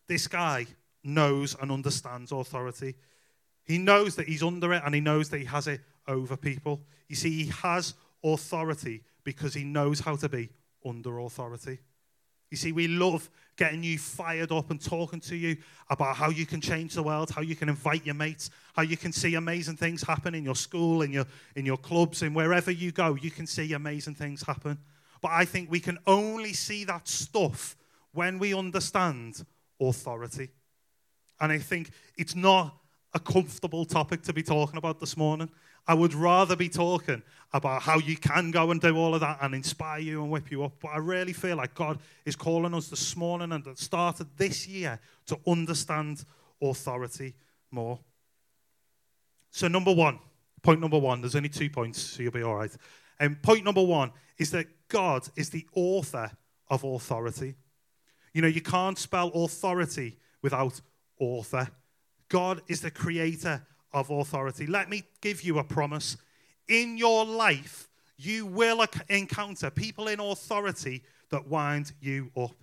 this 0.08 0.28
guy 0.28 0.68
knows 1.04 1.56
and 1.60 1.72
understands 1.72 2.32
authority. 2.32 2.96
He 3.64 3.78
knows 3.78 4.16
that 4.16 4.28
he's 4.28 4.44
under 4.44 4.74
it 4.74 4.82
and 4.86 4.94
he 4.94 5.02
knows 5.02 5.30
that 5.30 5.40
he 5.40 5.46
has 5.46 5.68
it 5.68 5.82
over 6.08 6.36
people. 6.36 6.82
You 7.08 7.16
see, 7.16 7.44
he 7.44 7.52
has 7.62 7.94
authority 8.24 9.04
because 9.24 9.54
he 9.54 9.64
knows 9.64 10.00
how 10.00 10.16
to 10.18 10.30
be 10.30 10.50
under 10.86 11.20
authority. 11.20 11.80
You 12.54 12.58
see, 12.58 12.72
we 12.72 12.88
love 12.88 13.30
getting 13.56 13.84
you 13.84 13.98
fired 13.98 14.52
up 14.52 14.70
and 14.70 14.80
talking 14.80 15.20
to 15.22 15.36
you 15.36 15.58
about 15.90 16.16
how 16.16 16.30
you 16.30 16.46
can 16.46 16.62
change 16.62 16.94
the 16.94 17.02
world, 17.02 17.32
how 17.32 17.42
you 17.42 17.56
can 17.56 17.68
invite 17.68 18.06
your 18.06 18.16
mates, 18.16 18.52
how 18.76 18.84
you 18.84 18.96
can 18.96 19.12
see 19.12 19.34
amazing 19.36 19.78
things 19.78 20.04
happen 20.04 20.36
in 20.36 20.44
your 20.44 20.56
school, 20.56 21.02
in 21.02 21.12
your, 21.12 21.26
in 21.56 21.66
your 21.66 21.78
clubs, 21.78 22.22
and 22.22 22.36
wherever 22.36 22.70
you 22.70 22.92
go, 22.92 23.16
you 23.16 23.32
can 23.32 23.48
see 23.48 23.74
amazing 23.74 24.14
things 24.14 24.44
happen. 24.44 24.78
But 25.24 25.32
I 25.32 25.46
think 25.46 25.72
we 25.72 25.80
can 25.80 25.98
only 26.06 26.52
see 26.52 26.84
that 26.84 27.08
stuff 27.08 27.78
when 28.12 28.40
we 28.40 28.54
understand 28.54 29.46
authority. 29.80 30.50
And 31.40 31.50
I 31.50 31.60
think 31.60 31.92
it's 32.18 32.36
not 32.36 32.76
a 33.14 33.20
comfortable 33.22 33.86
topic 33.86 34.22
to 34.24 34.34
be 34.34 34.44
talking 34.44 34.76
about 34.76 35.00
this 35.00 35.16
morning. 35.16 35.50
I 35.88 35.94
would 35.94 36.14
rather 36.14 36.58
be 36.58 36.68
talking 36.68 37.24
about 37.54 37.84
how 37.84 38.00
you 38.00 38.18
can 38.18 38.52
go 38.52 38.72
and 38.72 38.82
do 38.82 38.98
all 38.98 39.16
of 39.16 39.22
that 39.22 39.38
and 39.42 39.56
inspire 39.56 40.00
you 40.00 40.22
and 40.22 40.30
whip 40.30 40.52
you 40.52 40.66
up. 40.66 40.74
But 40.82 40.90
I 40.90 40.98
really 40.98 41.34
feel 41.34 41.56
like 41.56 41.74
God 41.74 42.00
is 42.26 42.36
calling 42.36 42.74
us 42.74 42.90
this 42.90 43.16
morning 43.16 43.54
and 43.54 43.66
at 43.66 43.78
the 43.78 43.82
start 43.82 44.20
of 44.20 44.28
this 44.36 44.68
year 44.68 45.00
to 45.28 45.40
understand 45.48 46.26
authority 46.62 47.34
more. 47.72 47.98
So, 49.52 49.70
number 49.70 49.94
one, 49.94 50.20
point 50.62 50.82
number 50.82 51.00
one, 51.00 51.22
there's 51.22 51.36
only 51.36 51.48
two 51.48 51.70
points, 51.70 52.02
so 52.02 52.24
you'll 52.24 52.32
be 52.34 52.44
all 52.44 52.56
right. 52.56 52.72
And 53.20 53.42
point 53.42 53.64
number 53.64 53.84
one 53.84 54.12
is 54.38 54.52
that 54.52 54.68
God 54.88 55.28
is 55.36 55.50
the 55.50 55.66
author 55.74 56.32
of 56.70 56.84
authority. 56.84 57.56
You 58.34 58.42
know, 58.42 58.48
you 58.48 58.62
can't 58.62 58.98
spell 58.98 59.30
authority 59.30 60.18
without 60.42 60.80
author. 61.20 61.68
God 62.30 62.62
is 62.68 62.82
the 62.82 62.92
creator 62.92 63.66
of 63.92 64.10
authority. 64.10 64.66
Let 64.66 64.90
me 64.90 65.04
give 65.22 65.44
you 65.44 65.60
a 65.60 65.64
promise. 65.64 66.18
In 66.68 66.98
your 66.98 67.26
life, 67.26 67.90
you 68.18 68.46
will 68.46 68.86
encounter 69.10 69.70
people 69.70 70.08
in 70.08 70.20
authority 70.20 71.04
that 71.30 71.48
wind 71.48 71.94
you 72.00 72.32
up 72.36 72.63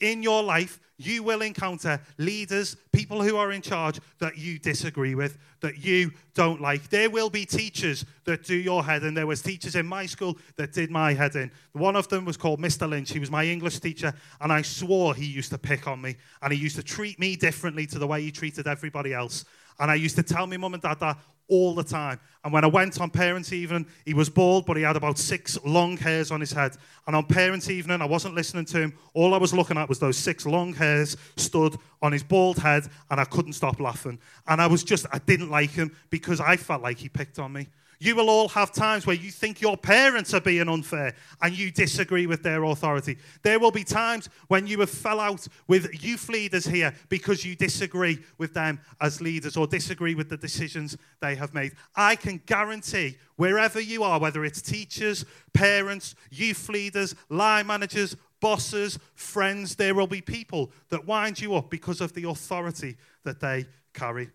in 0.00 0.22
your 0.22 0.42
life, 0.42 0.80
you 0.98 1.22
will 1.22 1.42
encounter 1.42 2.00
leaders, 2.18 2.76
people 2.92 3.22
who 3.22 3.36
are 3.36 3.52
in 3.52 3.62
charge 3.62 3.98
that 4.18 4.38
you 4.38 4.58
disagree 4.58 5.14
with, 5.14 5.38
that 5.60 5.84
you 5.84 6.12
don't 6.34 6.60
like. 6.60 6.88
There 6.90 7.10
will 7.10 7.30
be 7.30 7.44
teachers 7.44 8.04
that 8.24 8.44
do 8.44 8.54
your 8.54 8.84
head 8.84 9.02
in. 9.02 9.14
There 9.14 9.26
was 9.26 9.42
teachers 9.42 9.74
in 9.74 9.86
my 9.86 10.06
school 10.06 10.38
that 10.56 10.72
did 10.72 10.90
my 10.90 11.14
head 11.14 11.34
in. 11.34 11.50
One 11.72 11.96
of 11.96 12.08
them 12.08 12.24
was 12.24 12.36
called 12.36 12.60
Mr. 12.60 12.88
Lynch. 12.88 13.12
He 13.12 13.18
was 13.18 13.30
my 13.30 13.44
English 13.44 13.80
teacher, 13.80 14.14
and 14.40 14.52
I 14.52 14.62
swore 14.62 15.14
he 15.14 15.26
used 15.26 15.50
to 15.50 15.58
pick 15.58 15.86
on 15.86 16.00
me, 16.00 16.16
and 16.40 16.52
he 16.52 16.58
used 16.58 16.76
to 16.76 16.82
treat 16.82 17.18
me 17.18 17.36
differently 17.36 17.86
to 17.86 17.98
the 17.98 18.06
way 18.06 18.22
he 18.22 18.30
treated 18.30 18.66
everybody 18.66 19.12
else. 19.12 19.44
And 19.80 19.90
I 19.90 19.94
used 19.96 20.16
to 20.16 20.22
tell 20.22 20.46
my 20.46 20.56
mum 20.56 20.74
and 20.74 20.82
dad 20.82 21.00
that 21.00 21.18
all 21.52 21.74
the 21.74 21.84
time. 21.84 22.18
And 22.44 22.52
when 22.52 22.64
I 22.64 22.66
went 22.66 22.98
on 22.98 23.10
parents' 23.10 23.52
evening, 23.52 23.86
he 24.06 24.14
was 24.14 24.30
bald, 24.30 24.64
but 24.64 24.78
he 24.78 24.82
had 24.82 24.96
about 24.96 25.18
six 25.18 25.62
long 25.66 25.98
hairs 25.98 26.30
on 26.30 26.40
his 26.40 26.50
head. 26.50 26.78
And 27.06 27.14
on 27.14 27.26
parents' 27.26 27.68
evening, 27.68 28.00
I 28.00 28.06
wasn't 28.06 28.34
listening 28.34 28.64
to 28.66 28.80
him. 28.80 28.94
All 29.12 29.34
I 29.34 29.36
was 29.36 29.52
looking 29.52 29.76
at 29.76 29.86
was 29.86 29.98
those 29.98 30.16
six 30.16 30.46
long 30.46 30.72
hairs 30.72 31.14
stood 31.36 31.76
on 32.00 32.10
his 32.10 32.22
bald 32.22 32.56
head, 32.56 32.84
and 33.10 33.20
I 33.20 33.24
couldn't 33.24 33.52
stop 33.52 33.80
laughing. 33.80 34.18
And 34.48 34.62
I 34.62 34.66
was 34.66 34.82
just, 34.82 35.04
I 35.12 35.18
didn't 35.18 35.50
like 35.50 35.70
him 35.70 35.94
because 36.08 36.40
I 36.40 36.56
felt 36.56 36.82
like 36.82 36.96
he 36.96 37.10
picked 37.10 37.38
on 37.38 37.52
me. 37.52 37.68
You 38.02 38.16
will 38.16 38.28
all 38.28 38.48
have 38.48 38.72
times 38.72 39.06
where 39.06 39.14
you 39.14 39.30
think 39.30 39.60
your 39.60 39.76
parents 39.76 40.34
are 40.34 40.40
being 40.40 40.68
unfair 40.68 41.14
and 41.40 41.56
you 41.56 41.70
disagree 41.70 42.26
with 42.26 42.42
their 42.42 42.64
authority. 42.64 43.16
There 43.42 43.60
will 43.60 43.70
be 43.70 43.84
times 43.84 44.28
when 44.48 44.66
you 44.66 44.80
have 44.80 44.90
fell 44.90 45.20
out 45.20 45.46
with 45.68 46.02
youth 46.02 46.28
leaders 46.28 46.66
here 46.66 46.92
because 47.08 47.44
you 47.44 47.54
disagree 47.54 48.18
with 48.38 48.54
them 48.54 48.80
as 49.00 49.20
leaders 49.20 49.56
or 49.56 49.68
disagree 49.68 50.16
with 50.16 50.28
the 50.28 50.36
decisions 50.36 50.96
they 51.20 51.36
have 51.36 51.54
made. 51.54 51.74
I 51.94 52.16
can 52.16 52.42
guarantee 52.44 53.18
wherever 53.36 53.80
you 53.80 54.02
are, 54.02 54.18
whether 54.18 54.44
it's 54.44 54.60
teachers, 54.60 55.24
parents, 55.52 56.16
youth 56.28 56.68
leaders, 56.68 57.14
line 57.28 57.68
managers, 57.68 58.16
bosses, 58.40 58.98
friends, 59.14 59.76
there 59.76 59.94
will 59.94 60.08
be 60.08 60.20
people 60.20 60.72
that 60.88 61.06
wind 61.06 61.40
you 61.40 61.54
up 61.54 61.70
because 61.70 62.00
of 62.00 62.14
the 62.14 62.28
authority 62.28 62.96
that 63.22 63.38
they 63.38 63.64
carry. 63.94 64.30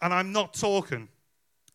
And 0.00 0.12
I'm 0.12 0.32
not 0.32 0.54
talking 0.54 1.08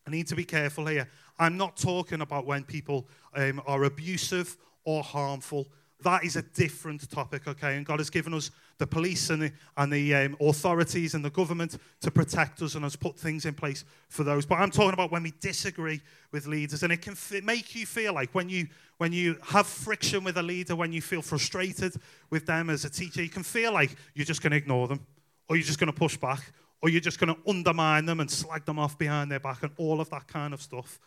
I 0.05 0.11
need 0.11 0.27
to 0.27 0.35
be 0.35 0.43
careful 0.43 0.85
here. 0.85 1.07
I'm 1.39 1.57
not 1.57 1.77
talking 1.77 2.21
about 2.21 2.45
when 2.45 2.63
people 2.63 3.07
um, 3.35 3.61
are 3.65 3.83
abusive 3.85 4.57
or 4.83 5.01
harmful. 5.01 5.67
That 6.01 6.25
is 6.25 6.35
a 6.35 6.41
different 6.41 7.09
topic, 7.09 7.47
okay? 7.47 7.77
And 7.77 7.85
God 7.85 7.99
has 7.99 8.09
given 8.09 8.33
us 8.33 8.51
the 8.77 8.85
police 8.85 9.29
and 9.29 9.43
the, 9.43 9.51
and 9.77 9.91
the 9.91 10.13
um, 10.13 10.37
authorities 10.41 11.13
and 11.13 11.23
the 11.23 11.29
government 11.29 11.77
to 12.01 12.11
protect 12.11 12.61
us 12.61 12.75
and 12.75 12.83
has 12.83 12.97
put 12.97 13.17
things 13.17 13.45
in 13.45 13.53
place 13.53 13.85
for 14.09 14.25
those. 14.25 14.45
But 14.45 14.55
I'm 14.55 14.71
talking 14.71 14.93
about 14.93 15.11
when 15.11 15.23
we 15.23 15.33
disagree 15.39 16.01
with 16.33 16.45
leaders. 16.45 16.83
And 16.83 16.91
it 16.91 17.01
can 17.01 17.13
f- 17.13 17.41
make 17.43 17.73
you 17.73 17.85
feel 17.85 18.13
like 18.13 18.35
when 18.35 18.49
you, 18.49 18.67
when 18.97 19.13
you 19.13 19.37
have 19.43 19.65
friction 19.65 20.25
with 20.25 20.37
a 20.37 20.43
leader, 20.43 20.75
when 20.75 20.91
you 20.91 21.01
feel 21.01 21.21
frustrated 21.21 21.95
with 22.29 22.45
them 22.45 22.69
as 22.69 22.83
a 22.83 22.89
teacher, 22.89 23.23
you 23.23 23.29
can 23.29 23.43
feel 23.43 23.71
like 23.71 23.95
you're 24.13 24.25
just 24.25 24.41
going 24.41 24.51
to 24.51 24.57
ignore 24.57 24.89
them 24.89 24.99
or 25.47 25.55
you're 25.55 25.65
just 25.65 25.79
going 25.79 25.91
to 25.91 25.97
push 25.97 26.17
back 26.17 26.51
or 26.83 26.89
you're 26.89 26.99
just 26.99 27.17
going 27.17 27.33
to 27.33 27.49
undermine 27.49 28.05
them 28.05 28.19
and 28.19 28.29
slag 28.29 28.65
them 28.65 28.77
off 28.77 28.97
behind 28.97 29.31
their 29.31 29.39
back 29.39 29.63
and 29.63 29.71
all 29.77 30.01
of 30.01 30.09
that 30.09 30.27
kind 30.27 30.53
of 30.53 30.61
stuff. 30.61 30.99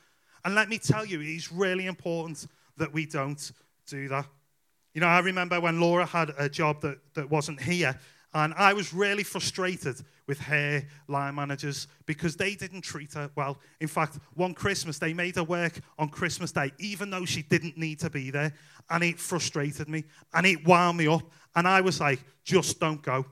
And 0.43 0.55
let 0.55 0.71
me 0.71 0.79
tell 0.79 1.05
you, 1.05 1.21
it's 1.21 1.53
really 1.53 1.85
important 1.85 2.47
that 2.79 2.91
we 2.95 3.05
don't 3.05 3.53
do 3.87 4.09
that. 4.09 4.25
You 4.95 5.03
know, 5.03 5.07
I 5.07 5.19
remember 5.19 5.61
when 5.61 5.79
Laura 5.79 6.07
had 6.07 6.33
a 6.39 6.49
job 6.49 6.81
that, 6.81 6.97
that 7.13 7.31
wasn't 7.31 7.61
here, 7.61 8.01
and 8.33 8.55
I 8.55 8.73
was 8.73 8.95
really 8.95 9.23
frustrated 9.23 10.03
with 10.27 10.39
her 10.41 10.83
line 11.09 11.35
managers 11.35 11.89
because 12.07 12.37
they 12.37 12.55
didn't 12.55 12.81
treat 12.81 13.13
her 13.13 13.31
well. 13.37 13.59
In 13.79 13.89
fact, 13.89 14.19
one 14.33 14.55
Christmas, 14.55 14.99
they 14.99 15.13
made 15.13 15.37
her 15.37 15.45
work 15.45 15.79
on 15.99 16.09
Christmas 16.09 16.53
Day, 16.53 16.73
even 16.79 17.11
though 17.11 17.27
she 17.27 17.43
didn't 17.43 17.77
need 17.77 18.01
to 18.01 18.09
be 18.09 18.31
there. 18.31 18.55
And 18.89 19.05
it 19.05 19.19
frustrated 19.19 19.89
me 19.89 20.05
and 20.33 20.47
it 20.47 20.67
wound 20.67 20.97
me 20.97 21.07
up. 21.07 21.23
And 21.55 21.69
I 21.69 21.83
was 21.83 22.01
like, 22.01 22.21
just 22.45 22.81
don't 22.81 23.03
go. 23.03 23.27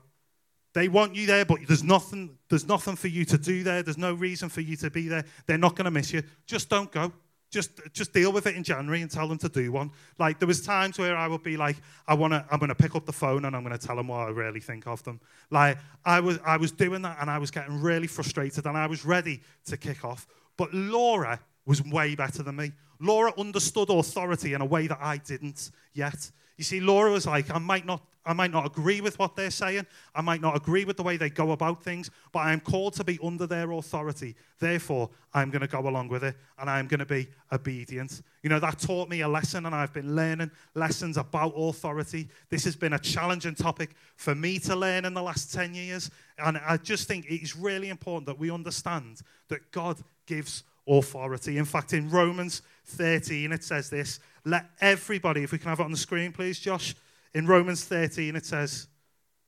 They 0.75 0.89
want 0.89 1.15
you 1.15 1.25
there, 1.25 1.45
but 1.45 1.59
there's 1.67 1.85
nothing, 1.85 2.37
there's 2.49 2.67
nothing 2.67 2.97
for 2.97 3.07
you 3.07 3.23
to 3.25 3.37
do 3.37 3.63
there. 3.63 3.81
There's 3.81 3.97
no 3.97 4.13
reason 4.13 4.49
for 4.49 4.59
you 4.59 4.75
to 4.75 4.91
be 4.91 5.07
there. 5.07 5.23
They're 5.45 5.57
not 5.57 5.77
going 5.77 5.85
to 5.85 5.91
miss 5.91 6.11
you. 6.11 6.21
Just 6.45 6.69
don't 6.69 6.91
go. 6.91 7.13
Just, 7.49 7.71
just 7.93 8.11
deal 8.11 8.33
with 8.33 8.45
it 8.45 8.57
in 8.57 8.63
January 8.63 9.01
and 9.01 9.09
tell 9.09 9.25
them 9.29 9.37
to 9.37 9.47
do 9.47 9.71
one. 9.71 9.89
Like 10.19 10.37
there 10.39 10.47
was 10.49 10.61
times 10.61 10.99
where 10.99 11.15
I 11.15 11.29
would 11.29 11.43
be 11.43 11.55
like, 11.55 11.77
I 12.05 12.13
wanna, 12.13 12.45
I'm 12.51 12.59
gonna 12.59 12.75
pick 12.75 12.95
up 12.95 13.05
the 13.05 13.13
phone 13.13 13.45
and 13.45 13.55
I'm 13.55 13.63
gonna 13.63 13.77
tell 13.77 13.95
them 13.95 14.09
what 14.09 14.27
I 14.27 14.31
really 14.31 14.59
think 14.59 14.85
of 14.87 15.01
them. 15.03 15.21
Like 15.49 15.77
I 16.03 16.19
was, 16.19 16.39
I 16.45 16.57
was 16.57 16.73
doing 16.73 17.03
that 17.03 17.19
and 17.21 17.29
I 17.29 17.37
was 17.37 17.51
getting 17.51 17.81
really 17.81 18.07
frustrated 18.07 18.65
and 18.65 18.75
I 18.75 18.87
was 18.87 19.05
ready 19.05 19.41
to 19.67 19.77
kick 19.77 20.03
off. 20.03 20.27
But 20.57 20.73
Laura 20.73 21.39
was 21.65 21.81
way 21.83 22.15
better 22.15 22.43
than 22.43 22.57
me. 22.57 22.73
Laura 22.99 23.31
understood 23.37 23.89
authority 23.89 24.53
in 24.53 24.59
a 24.59 24.65
way 24.65 24.87
that 24.87 24.99
I 24.99 25.17
didn't 25.17 25.71
yet. 25.93 26.31
You 26.57 26.63
see, 26.63 26.79
Laura 26.79 27.11
was 27.11 27.25
like, 27.25 27.51
I 27.51 27.59
might 27.59 27.85
not 27.85 28.01
I 28.25 28.33
might 28.33 28.51
not 28.51 28.65
agree 28.65 29.01
with 29.01 29.19
what 29.19 29.35
they're 29.35 29.51
saying. 29.51 29.85
I 30.15 30.21
might 30.21 30.41
not 30.41 30.57
agree 30.57 30.83
with 30.83 30.97
the 30.97 31.03
way 31.03 31.15
they 31.15 31.29
go 31.29 31.51
about 31.51 31.83
things, 31.83 32.09
but 32.31 32.39
I 32.39 32.53
am 32.53 32.59
called 32.59 32.93
to 32.93 33.03
be 33.03 33.19
under 33.23 33.45
their 33.45 33.71
authority. 33.71 34.35
Therefore, 34.59 35.11
I'm 35.33 35.51
going 35.51 35.61
to 35.61 35.67
go 35.67 35.87
along 35.87 36.07
with 36.07 36.23
it 36.23 36.35
and 36.57 36.67
I'm 36.67 36.87
going 36.87 37.01
to 37.01 37.05
be 37.05 37.27
obedient. 37.51 38.23
You 38.41 38.49
know, 38.49 38.59
that 38.59 38.79
taught 38.79 39.09
me 39.09 39.21
a 39.21 39.27
lesson, 39.27 39.67
and 39.67 39.75
I've 39.75 39.93
been 39.93 40.15
learning 40.15 40.49
lessons 40.73 41.17
about 41.17 41.53
authority. 41.55 42.29
This 42.49 42.63
has 42.63 42.75
been 42.75 42.93
a 42.93 42.99
challenging 42.99 43.53
topic 43.53 43.95
for 44.15 44.33
me 44.33 44.57
to 44.59 44.75
learn 44.75 45.05
in 45.05 45.13
the 45.13 45.21
last 45.21 45.53
10 45.53 45.75
years. 45.75 46.09
And 46.39 46.57
I 46.57 46.77
just 46.77 47.07
think 47.07 47.25
it 47.25 47.43
is 47.43 47.55
really 47.55 47.89
important 47.89 48.25
that 48.25 48.39
we 48.39 48.49
understand 48.49 49.21
that 49.49 49.71
God 49.71 49.97
gives 50.25 50.63
authority. 50.87 51.57
In 51.57 51.65
fact, 51.65 51.93
in 51.93 52.09
Romans 52.09 52.63
13, 52.85 53.51
it 53.51 53.63
says 53.63 53.89
this 53.89 54.19
let 54.45 54.69
everybody, 54.79 55.43
if 55.43 55.51
we 55.51 55.57
can 55.57 55.69
have 55.69 55.79
it 55.79 55.83
on 55.83 55.91
the 55.91 55.97
screen, 55.97 56.31
please, 56.31 56.59
Josh 56.59 56.95
in 57.33 57.47
Romans 57.47 57.83
13, 57.83 58.35
it 58.35 58.45
says, 58.45 58.87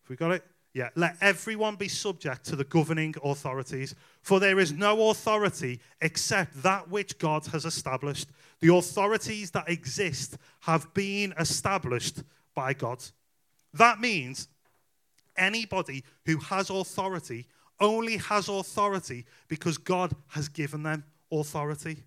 Have 0.04 0.10
we 0.10 0.16
got 0.16 0.32
it? 0.32 0.44
Yeah. 0.74 0.90
Let 0.96 1.18
everyone 1.22 1.76
be 1.76 1.88
subject 1.88 2.46
to 2.46 2.56
the 2.56 2.64
governing 2.64 3.16
authorities, 3.24 3.96
for 4.22 4.40
there 4.40 4.60
is 4.60 4.72
no 4.72 5.10
authority 5.10 5.80
except 6.02 6.62
that 6.64 6.90
which 6.90 7.18
God 7.20 7.46
has 7.48 7.66
established. 7.66 8.28
The 8.60 8.74
authorities 8.74 9.52
that 9.52 9.70
exist 9.70 10.38
have 10.62 10.94
been 10.94 11.34
established 11.40 12.24
by 12.56 12.74
God. 12.74 13.04
That 13.74 14.00
means 14.00 14.48
anybody 15.38 16.04
who 16.26 16.38
has 16.38 16.70
authority 16.70 17.48
only 17.80 18.18
has 18.18 18.50
authority 18.50 19.26
because 19.48 19.78
God 19.78 20.12
has 20.30 20.50
given 20.50 20.82
them 20.82 21.04
authority. 21.32 22.04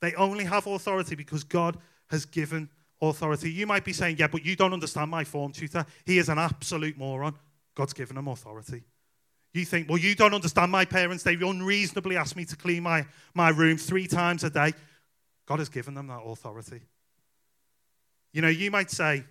They 0.00 0.14
only 0.14 0.44
have 0.44 0.66
authority 0.66 1.14
because 1.14 1.44
God 1.44 1.78
has 2.08 2.24
given 2.24 2.68
authority. 3.00 3.50
You 3.50 3.66
might 3.66 3.84
be 3.84 3.92
saying, 3.92 4.16
yeah, 4.18 4.28
but 4.28 4.44
you 4.44 4.56
don't 4.56 4.72
understand 4.72 5.10
my 5.10 5.24
form 5.24 5.52
tutor. 5.52 5.86
He 6.04 6.18
is 6.18 6.28
an 6.28 6.38
absolute 6.38 6.96
moron. 6.96 7.34
God's 7.74 7.92
given 7.92 8.16
him 8.16 8.28
authority. 8.28 8.82
You 9.52 9.64
think, 9.64 9.88
well, 9.88 9.98
you 9.98 10.14
don't 10.14 10.34
understand 10.34 10.70
my 10.70 10.84
parents. 10.84 11.22
They 11.22 11.34
unreasonably 11.34 12.16
asked 12.16 12.36
me 12.36 12.44
to 12.44 12.56
clean 12.56 12.82
my, 12.82 13.06
my 13.34 13.48
room 13.48 13.78
three 13.78 14.06
times 14.06 14.44
a 14.44 14.50
day. 14.50 14.72
God 15.46 15.60
has 15.60 15.68
given 15.68 15.94
them 15.94 16.08
that 16.08 16.20
authority. 16.24 16.82
You 18.32 18.42
know, 18.42 18.48
you 18.48 18.70
might 18.70 18.90
say, 18.90 19.24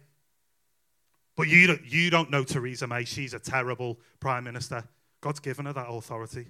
but 1.36 1.47
you 1.47 1.67
don't, 1.67 1.82
you 1.86 2.10
don't 2.10 2.32
know 2.32 2.43
Theresa 2.43 2.88
May. 2.88 3.04
She's 3.04 3.34
a 3.34 3.39
terrible 3.39 3.99
prime 4.19 4.45
minister. 4.45 4.84
God's 5.21 5.39
given 5.39 5.65
her 5.65 5.73
that 5.73 5.88
authority. 5.89 6.47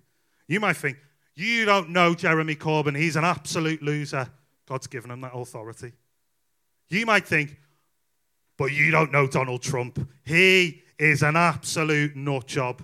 You 0.47 0.59
might 0.59 0.77
think, 0.77 0.97
you 1.35 1.65
don't 1.65 1.89
know 1.89 2.15
Jeremy 2.15 2.55
Corbyn. 2.55 2.97
He's 2.97 3.15
an 3.15 3.25
absolute 3.25 3.81
loser. 3.81 4.27
God's 4.67 4.87
given 4.87 5.11
him 5.11 5.21
that 5.21 5.33
authority. 5.33 5.93
You 6.89 7.05
might 7.05 7.27
think, 7.27 7.59
but 8.57 8.71
you 8.71 8.91
don't 8.91 9.11
know 9.11 9.27
Donald 9.27 9.61
Trump. 9.61 10.07
He 10.23 10.83
is 10.97 11.23
an 11.23 11.35
absolute 11.35 12.15
nut 12.15 12.47
job. 12.47 12.81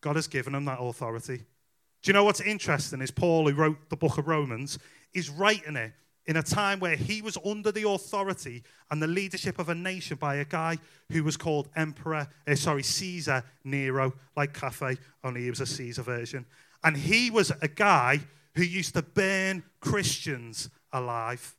God 0.00 0.16
has 0.16 0.28
given 0.28 0.54
him 0.54 0.64
that 0.66 0.78
authority. 0.80 1.38
Do 1.38 2.10
you 2.10 2.12
know 2.12 2.24
what's 2.24 2.40
interesting 2.40 3.00
is 3.00 3.10
Paul, 3.10 3.48
who 3.48 3.54
wrote 3.54 3.88
the 3.88 3.96
book 3.96 4.18
of 4.18 4.28
Romans, 4.28 4.78
is 5.14 5.30
writing 5.30 5.76
it 5.76 5.92
in 6.26 6.36
a 6.36 6.42
time 6.42 6.80
where 6.80 6.96
he 6.96 7.22
was 7.22 7.38
under 7.44 7.72
the 7.72 7.88
authority 7.88 8.62
and 8.90 9.00
the 9.00 9.06
leadership 9.06 9.58
of 9.58 9.68
a 9.68 9.74
nation 9.74 10.16
by 10.16 10.36
a 10.36 10.44
guy 10.44 10.76
who 11.10 11.24
was 11.24 11.36
called 11.36 11.68
Emperor, 11.76 12.28
uh, 12.46 12.54
sorry, 12.54 12.82
Caesar 12.82 13.44
Nero, 13.64 14.12
like 14.36 14.52
Cafe, 14.52 14.98
only 15.24 15.42
he 15.42 15.50
was 15.50 15.60
a 15.60 15.66
Caesar 15.66 16.02
version. 16.02 16.44
And 16.86 16.96
he 16.96 17.32
was 17.32 17.52
a 17.60 17.66
guy 17.66 18.20
who 18.54 18.62
used 18.62 18.94
to 18.94 19.02
burn 19.02 19.64
Christians 19.80 20.70
alive. 20.92 21.56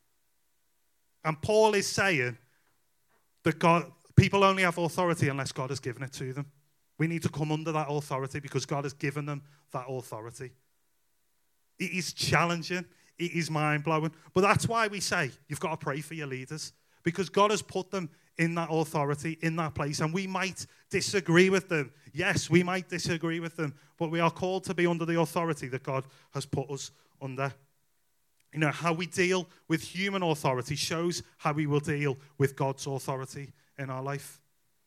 And 1.26 1.40
Paul 1.42 1.74
is 1.74 1.86
saying 1.86 2.38
that 3.44 3.60
God, 3.60 3.92
people 4.16 4.46
only 4.46 4.64
have 4.64 4.78
authority 4.78 5.28
unless 5.28 5.52
God 5.52 5.70
has 5.70 5.82
given 5.82 6.02
it 6.02 6.14
to 6.14 6.32
them. 6.32 6.46
We 6.98 7.08
need 7.08 7.24
to 7.24 7.30
come 7.30 7.52
under 7.52 7.74
that 7.74 7.88
authority 7.90 8.40
because 8.40 8.66
God 8.66 8.86
has 8.86 8.94
given 8.94 9.26
them 9.26 9.44
that 9.74 9.88
authority. 9.90 10.54
It 11.78 11.92
is 11.92 12.14
challenging, 12.14 12.86
it 13.20 13.32
is 13.34 13.52
mind 13.52 13.84
blowing. 13.84 14.14
But 14.34 14.42
that's 14.42 14.66
why 14.66 14.88
we 14.88 15.02
say 15.02 15.32
you've 15.50 15.60
got 15.60 15.72
to 15.72 15.78
pray 15.78 16.00
for 16.00 16.14
your 16.14 16.28
leaders 16.28 16.72
because 17.04 17.28
God 17.28 17.52
has 17.52 17.62
put 17.62 17.92
them 17.92 18.10
in 18.38 18.56
that 18.56 18.70
authority, 18.72 19.38
in 19.42 19.56
that 19.56 19.74
place. 19.74 20.00
And 20.00 20.14
we 20.14 20.28
might 20.28 20.66
disagree 20.90 21.50
with 21.50 21.70
them. 21.70 21.92
Yes, 22.14 22.50
we 22.50 22.64
might 22.64 22.88
disagree 22.88 23.40
with 23.40 23.56
them, 23.56 23.74
but 23.98 24.12
we 24.12 24.20
are 24.20 24.32
called 24.32 24.64
to 24.66 24.74
be 24.74 24.86
under 24.86 25.06
the 25.06 25.20
authority 25.20 25.68
that 25.70 25.84
God 25.84 26.06
has 26.34 26.46
put 26.46 26.70
us 26.70 26.92
under. 27.22 27.54
You 28.54 28.60
know, 28.60 28.72
how 28.72 28.94
we 28.94 29.06
deal 29.06 29.48
with 29.68 29.82
human 29.82 30.24
authority 30.24 30.76
shows 30.76 31.24
how 31.38 31.54
we 31.54 31.68
will 31.68 31.80
deal 31.80 32.18
with 32.38 32.56
God's 32.56 32.88
authority 32.88 33.54
in 33.78 33.90
our 33.90 34.02
life. 34.02 34.40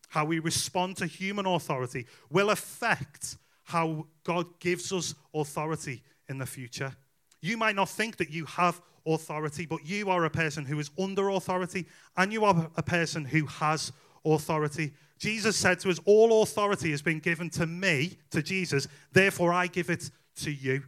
How 0.08 0.24
we 0.24 0.38
respond 0.38 0.96
to 0.96 1.06
human 1.06 1.46
authority 1.46 2.06
will 2.30 2.50
affect 2.50 3.36
how 3.64 4.06
God 4.24 4.58
gives 4.58 4.92
us 4.92 5.14
authority 5.32 6.02
in 6.28 6.38
the 6.38 6.46
future. 6.46 6.92
You 7.40 7.56
might 7.56 7.76
not 7.76 7.88
think 7.88 8.16
that 8.16 8.30
you 8.30 8.44
have 8.46 8.80
authority, 9.06 9.66
but 9.66 9.86
you 9.86 10.10
are 10.10 10.24
a 10.24 10.30
person 10.30 10.64
who 10.64 10.78
is 10.78 10.90
under 10.98 11.28
authority 11.30 11.86
and 12.16 12.32
you 12.32 12.44
are 12.44 12.70
a 12.76 12.82
person 12.82 13.24
who 13.24 13.46
has 13.46 13.92
authority. 14.24 14.92
Jesus 15.18 15.56
said 15.56 15.80
to 15.80 15.90
us, 15.90 16.00
All 16.04 16.42
authority 16.42 16.90
has 16.90 17.02
been 17.02 17.18
given 17.18 17.50
to 17.50 17.66
me, 17.66 18.16
to 18.30 18.42
Jesus, 18.42 18.88
therefore 19.12 19.52
I 19.52 19.66
give 19.66 19.90
it 19.90 20.10
to 20.36 20.50
you. 20.50 20.82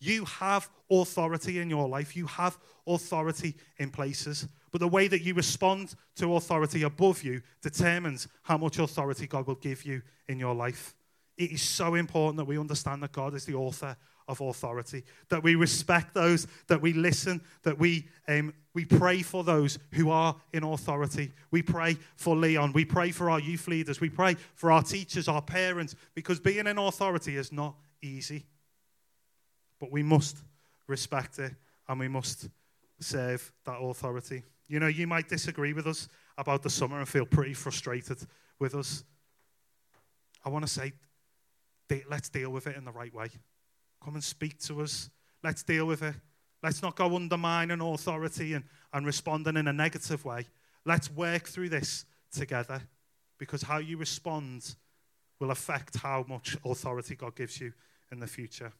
You 0.00 0.24
have 0.26 0.68
authority 0.90 1.60
in 1.60 1.70
your 1.70 1.88
life, 1.88 2.14
you 2.16 2.26
have 2.26 2.58
authority 2.86 3.54
in 3.78 3.90
places. 3.90 4.46
But 4.70 4.80
the 4.80 4.88
way 4.88 5.08
that 5.08 5.22
you 5.22 5.34
respond 5.34 5.94
to 6.16 6.34
authority 6.34 6.82
above 6.82 7.22
you 7.22 7.42
determines 7.62 8.28
how 8.42 8.58
much 8.58 8.78
authority 8.78 9.26
God 9.26 9.46
will 9.46 9.54
give 9.54 9.84
you 9.84 10.02
in 10.28 10.38
your 10.38 10.54
life. 10.54 10.94
It 11.36 11.52
is 11.52 11.62
so 11.62 11.94
important 11.94 12.36
that 12.38 12.44
we 12.44 12.58
understand 12.58 13.02
that 13.02 13.12
God 13.12 13.34
is 13.34 13.44
the 13.44 13.54
author 13.54 13.96
of 14.26 14.40
authority, 14.40 15.04
that 15.28 15.42
we 15.42 15.54
respect 15.54 16.14
those, 16.14 16.46
that 16.68 16.80
we 16.80 16.92
listen, 16.92 17.40
that 17.62 17.78
we, 17.78 18.08
um, 18.26 18.54
we 18.72 18.84
pray 18.84 19.22
for 19.22 19.44
those 19.44 19.78
who 19.92 20.10
are 20.10 20.34
in 20.52 20.64
authority. 20.64 21.32
We 21.50 21.62
pray 21.62 21.98
for 22.16 22.34
Leon. 22.34 22.72
We 22.72 22.84
pray 22.84 23.10
for 23.10 23.30
our 23.30 23.40
youth 23.40 23.68
leaders. 23.68 24.00
We 24.00 24.08
pray 24.08 24.36
for 24.54 24.72
our 24.72 24.82
teachers, 24.82 25.28
our 25.28 25.42
parents, 25.42 25.94
because 26.14 26.40
being 26.40 26.66
in 26.66 26.78
authority 26.78 27.36
is 27.36 27.52
not 27.52 27.76
easy. 28.02 28.46
But 29.78 29.92
we 29.92 30.02
must 30.02 30.38
respect 30.86 31.38
it 31.38 31.52
and 31.88 32.00
we 32.00 32.08
must 32.08 32.48
serve 33.00 33.52
that 33.64 33.76
authority. 33.76 34.42
You 34.66 34.80
know, 34.80 34.86
you 34.86 35.06
might 35.06 35.28
disagree 35.28 35.74
with 35.74 35.86
us 35.86 36.08
about 36.38 36.62
the 36.62 36.70
summer 36.70 36.98
and 36.98 37.08
feel 37.08 37.26
pretty 37.26 37.54
frustrated 37.54 38.18
with 38.58 38.74
us. 38.74 39.04
I 40.44 40.48
want 40.48 40.66
to 40.66 40.70
say, 40.72 40.92
let's 42.08 42.28
deal 42.28 42.50
with 42.50 42.66
it 42.66 42.76
in 42.76 42.84
the 42.84 42.92
right 42.92 43.12
way. 43.14 43.28
Come 44.04 44.14
and 44.14 44.24
speak 44.24 44.58
to 44.64 44.82
us. 44.82 45.08
Let's 45.42 45.62
deal 45.62 45.86
with 45.86 46.02
it. 46.02 46.14
Let's 46.62 46.82
not 46.82 46.94
go 46.94 47.16
undermining 47.16 47.80
authority 47.80 48.52
and, 48.52 48.64
and 48.92 49.06
responding 49.06 49.56
in 49.56 49.66
a 49.66 49.72
negative 49.72 50.22
way. 50.26 50.46
Let's 50.84 51.10
work 51.10 51.48
through 51.48 51.70
this 51.70 52.04
together 52.30 52.82
because 53.38 53.62
how 53.62 53.78
you 53.78 53.96
respond 53.96 54.74
will 55.40 55.50
affect 55.50 55.96
how 55.96 56.26
much 56.28 56.56
authority 56.66 57.14
God 57.14 57.34
gives 57.34 57.58
you 57.60 57.72
in 58.12 58.20
the 58.20 58.26
future. 58.26 58.72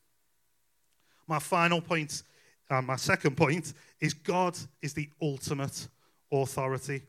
My 1.26 1.38
final 1.38 1.80
point, 1.80 2.22
uh, 2.68 2.82
my 2.82 2.96
second 2.96 3.34
point, 3.34 3.72
is 4.00 4.12
God 4.12 4.58
is 4.82 4.92
the 4.92 5.08
ultimate 5.22 5.88
authority. 6.30 7.02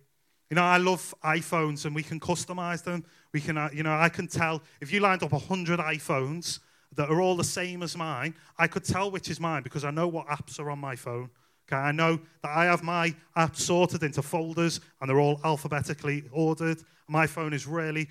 You 0.50 0.56
know, 0.56 0.64
I 0.64 0.78
love 0.78 1.14
iPhones 1.22 1.86
and 1.86 1.94
we 1.94 2.04
can 2.04 2.22
customize 2.22 2.82
them. 2.82 3.04
We 3.34 3.42
can, 3.42 3.58
uh, 3.58 3.70
you 3.74 3.84
know, 3.84 3.94
I 3.94 4.08
can 4.08 4.28
tell 4.28 4.62
if 4.80 4.94
you 4.94 5.02
lined 5.02 5.22
up 5.24 5.34
100 5.34 5.80
iPhones 5.80 6.60
that 6.96 7.10
are 7.10 7.22
all 7.22 7.36
the 7.36 7.44
same 7.44 7.84
as 7.84 7.98
mine, 7.98 8.36
I 8.58 8.68
could 8.68 8.84
tell 8.84 9.12
which 9.12 9.30
is 9.30 9.40
mine 9.40 9.64
because 9.64 9.84
I 9.84 9.92
know 9.92 10.08
what 10.08 10.28
apps 10.28 10.60
are 10.60 10.70
on 10.70 10.80
my 10.80 10.96
phone. 10.96 11.30
Okay, 11.68 11.76
I 11.78 11.92
know 11.92 12.20
that 12.44 12.52
I 12.56 12.66
have 12.66 12.84
my 12.84 13.16
apps 13.36 13.58
sorted 13.58 14.04
into 14.04 14.22
folders 14.22 14.82
and 15.02 15.10
they're 15.10 15.20
all 15.20 15.40
alphabetically 15.44 16.24
ordered. 16.32 16.78
My 17.08 17.26
phone 17.26 17.54
is 17.54 17.66
really 17.66 18.08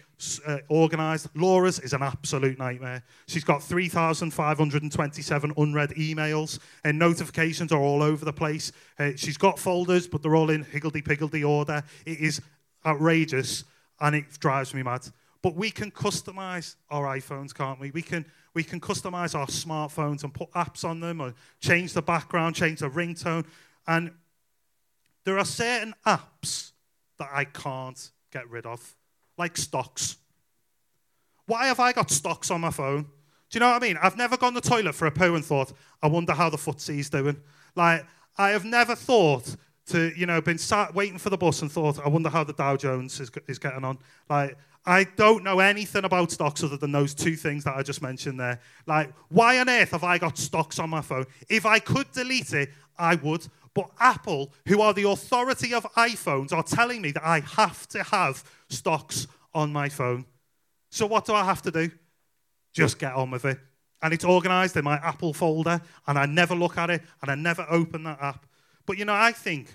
uh, 0.47 0.59
organized. 0.69 1.29
Laura's 1.35 1.79
is 1.79 1.93
an 1.93 2.03
absolute 2.03 2.59
nightmare. 2.59 3.05
She's 3.29 3.45
got 3.45 3.63
3,527 3.63 5.53
unread 5.57 5.91
emails 5.91 6.59
and 6.85 6.99
notifications 6.99 7.71
are 7.71 7.81
all 7.81 8.03
over 8.03 8.25
the 8.25 8.33
place. 8.33 8.73
Uh, 8.99 9.11
she's 9.17 9.37
got 9.37 9.59
folders, 9.59 10.09
but 10.09 10.23
they're 10.23 10.37
all 10.37 10.51
in 10.51 10.63
higgledy-piggledy 10.65 11.45
order. 11.45 11.83
It 12.07 12.19
is 12.19 12.41
outrageous 12.85 13.65
and 14.01 14.17
it 14.17 14.25
drives 14.41 14.75
me 14.75 14.83
mad. 14.83 15.07
But 15.43 15.55
we 15.55 15.71
can 15.71 15.91
customize 15.91 16.77
our 16.91 17.05
iPhones, 17.17 17.55
can't 17.55 17.79
we? 17.79 17.91
We 17.91 18.03
can 18.03 18.25
we 18.55 18.63
can 18.63 18.81
customize 18.81 19.35
our 19.35 19.47
smartphones 19.47 20.23
and 20.23 20.33
put 20.33 20.51
apps 20.53 20.85
on 20.85 21.01
them 21.01 21.21
or 21.21 21.35
change 21.61 21.93
the 21.93 22.03
background, 22.03 22.55
change 22.55 22.81
the 22.81 22.89
ringtone. 22.89 23.45
And 23.87 24.13
there 25.25 25.39
are 25.39 25.45
certain 25.45 25.95
apps 26.07 26.73
that 27.19 27.29
I 27.33 27.45
can't 27.45 28.11
get 28.33 28.49
rid 28.49 28.65
of, 28.65 28.95
like 29.37 29.57
stocks. 29.57 30.17
Why 31.47 31.67
have 31.67 31.81
I 31.81 31.93
got 31.93 32.11
stocks 32.11 32.51
on 32.51 32.61
my 32.61 32.71
phone? 32.71 33.03
Do 33.03 33.09
you 33.59 33.61
know 33.61 33.71
what 33.71 33.83
I 33.83 33.87
mean? 33.87 33.99
I've 34.01 34.17
never 34.17 34.37
gone 34.37 34.55
to 34.55 34.61
the 34.61 34.69
toilet 34.69 34.95
for 34.95 35.07
a 35.07 35.11
poo 35.11 35.35
and 35.35 35.45
thought, 35.45 35.73
I 36.03 36.09
wonder 36.09 36.33
how 36.33 36.49
the 36.49 36.57
footsie's 36.57 37.11
doing. 37.11 37.37
Like, 37.75 38.07
I 38.39 38.51
have 38.51 38.65
never 38.65 38.95
thought 38.95 39.57
to 39.87 40.13
you 40.17 40.27
know, 40.27 40.41
been 40.41 40.59
sat 40.59 40.95
waiting 40.95 41.19
for 41.19 41.31
the 41.31 41.37
bus 41.37 41.63
and 41.63 41.71
thought, 41.71 42.05
I 42.05 42.09
wonder 42.09 42.31
how 42.31 42.45
the 42.45 42.53
Dow 42.53 42.77
Jones 42.77 43.21
is, 43.21 43.31
is 43.47 43.59
getting 43.59 43.85
on. 43.85 43.99
Like, 44.31 44.57
I 44.87 45.05
don't 45.05 45.45
know 45.45 45.61
anything 45.61 46.05
about 46.05 46.31
stocks 46.31 46.63
other 46.63 46.77
than 46.77 46.93
those 46.93 47.15
two 47.15 47.37
things 47.37 47.65
that 47.65 47.75
I 47.77 47.83
just 47.83 48.03
mentioned 48.03 48.39
there. 48.39 48.61
Like, 48.87 49.13
why 49.31 49.59
on 49.59 49.69
earth 49.69 49.93
have 49.93 50.05
I 50.05 50.19
got 50.19 50.37
stocks 50.37 50.79
on 50.79 50.91
my 50.91 51.01
phone? 51.01 51.25
If 51.49 51.65
I 51.65 51.79
could 51.79 52.11
delete 52.13 52.53
it, 52.53 52.71
I 52.99 53.15
would. 53.17 53.47
But 53.73 53.91
Apple, 53.99 54.53
who 54.69 54.83
are 54.83 54.93
the 54.93 55.09
authority 55.09 55.73
of 55.73 55.85
iPhones, 55.95 56.53
are 56.53 56.63
telling 56.63 57.01
me 57.01 57.13
that 57.13 57.25
I 57.25 57.41
have 57.41 57.89
to 57.89 58.03
have 58.05 58.45
stocks 58.69 59.27
on 59.55 59.73
my 59.73 59.89
phone. 59.89 60.27
So 60.91 61.07
what 61.07 61.25
do 61.25 61.33
I 61.33 61.45
have 61.45 61.63
to 61.63 61.71
do? 61.71 61.91
Just 62.73 62.99
get 62.99 63.15
on 63.15 63.31
with 63.31 63.45
it. 63.47 63.59
And 64.03 64.13
it's 64.13 64.25
organized 64.25 64.77
in 64.77 64.85
my 64.85 64.97
Apple 64.97 65.33
folder, 65.33 65.81
and 66.07 66.19
I 66.19 66.27
never 66.27 66.55
look 66.55 66.77
at 66.77 66.91
it, 66.91 67.03
and 67.23 67.31
I 67.31 67.35
never 67.35 67.67
open 67.71 68.05
that 68.05 68.21
app. 68.21 68.47
But 68.85 68.99
you 68.99 69.07
know, 69.07 69.15
I 69.15 69.33
think 69.33 69.75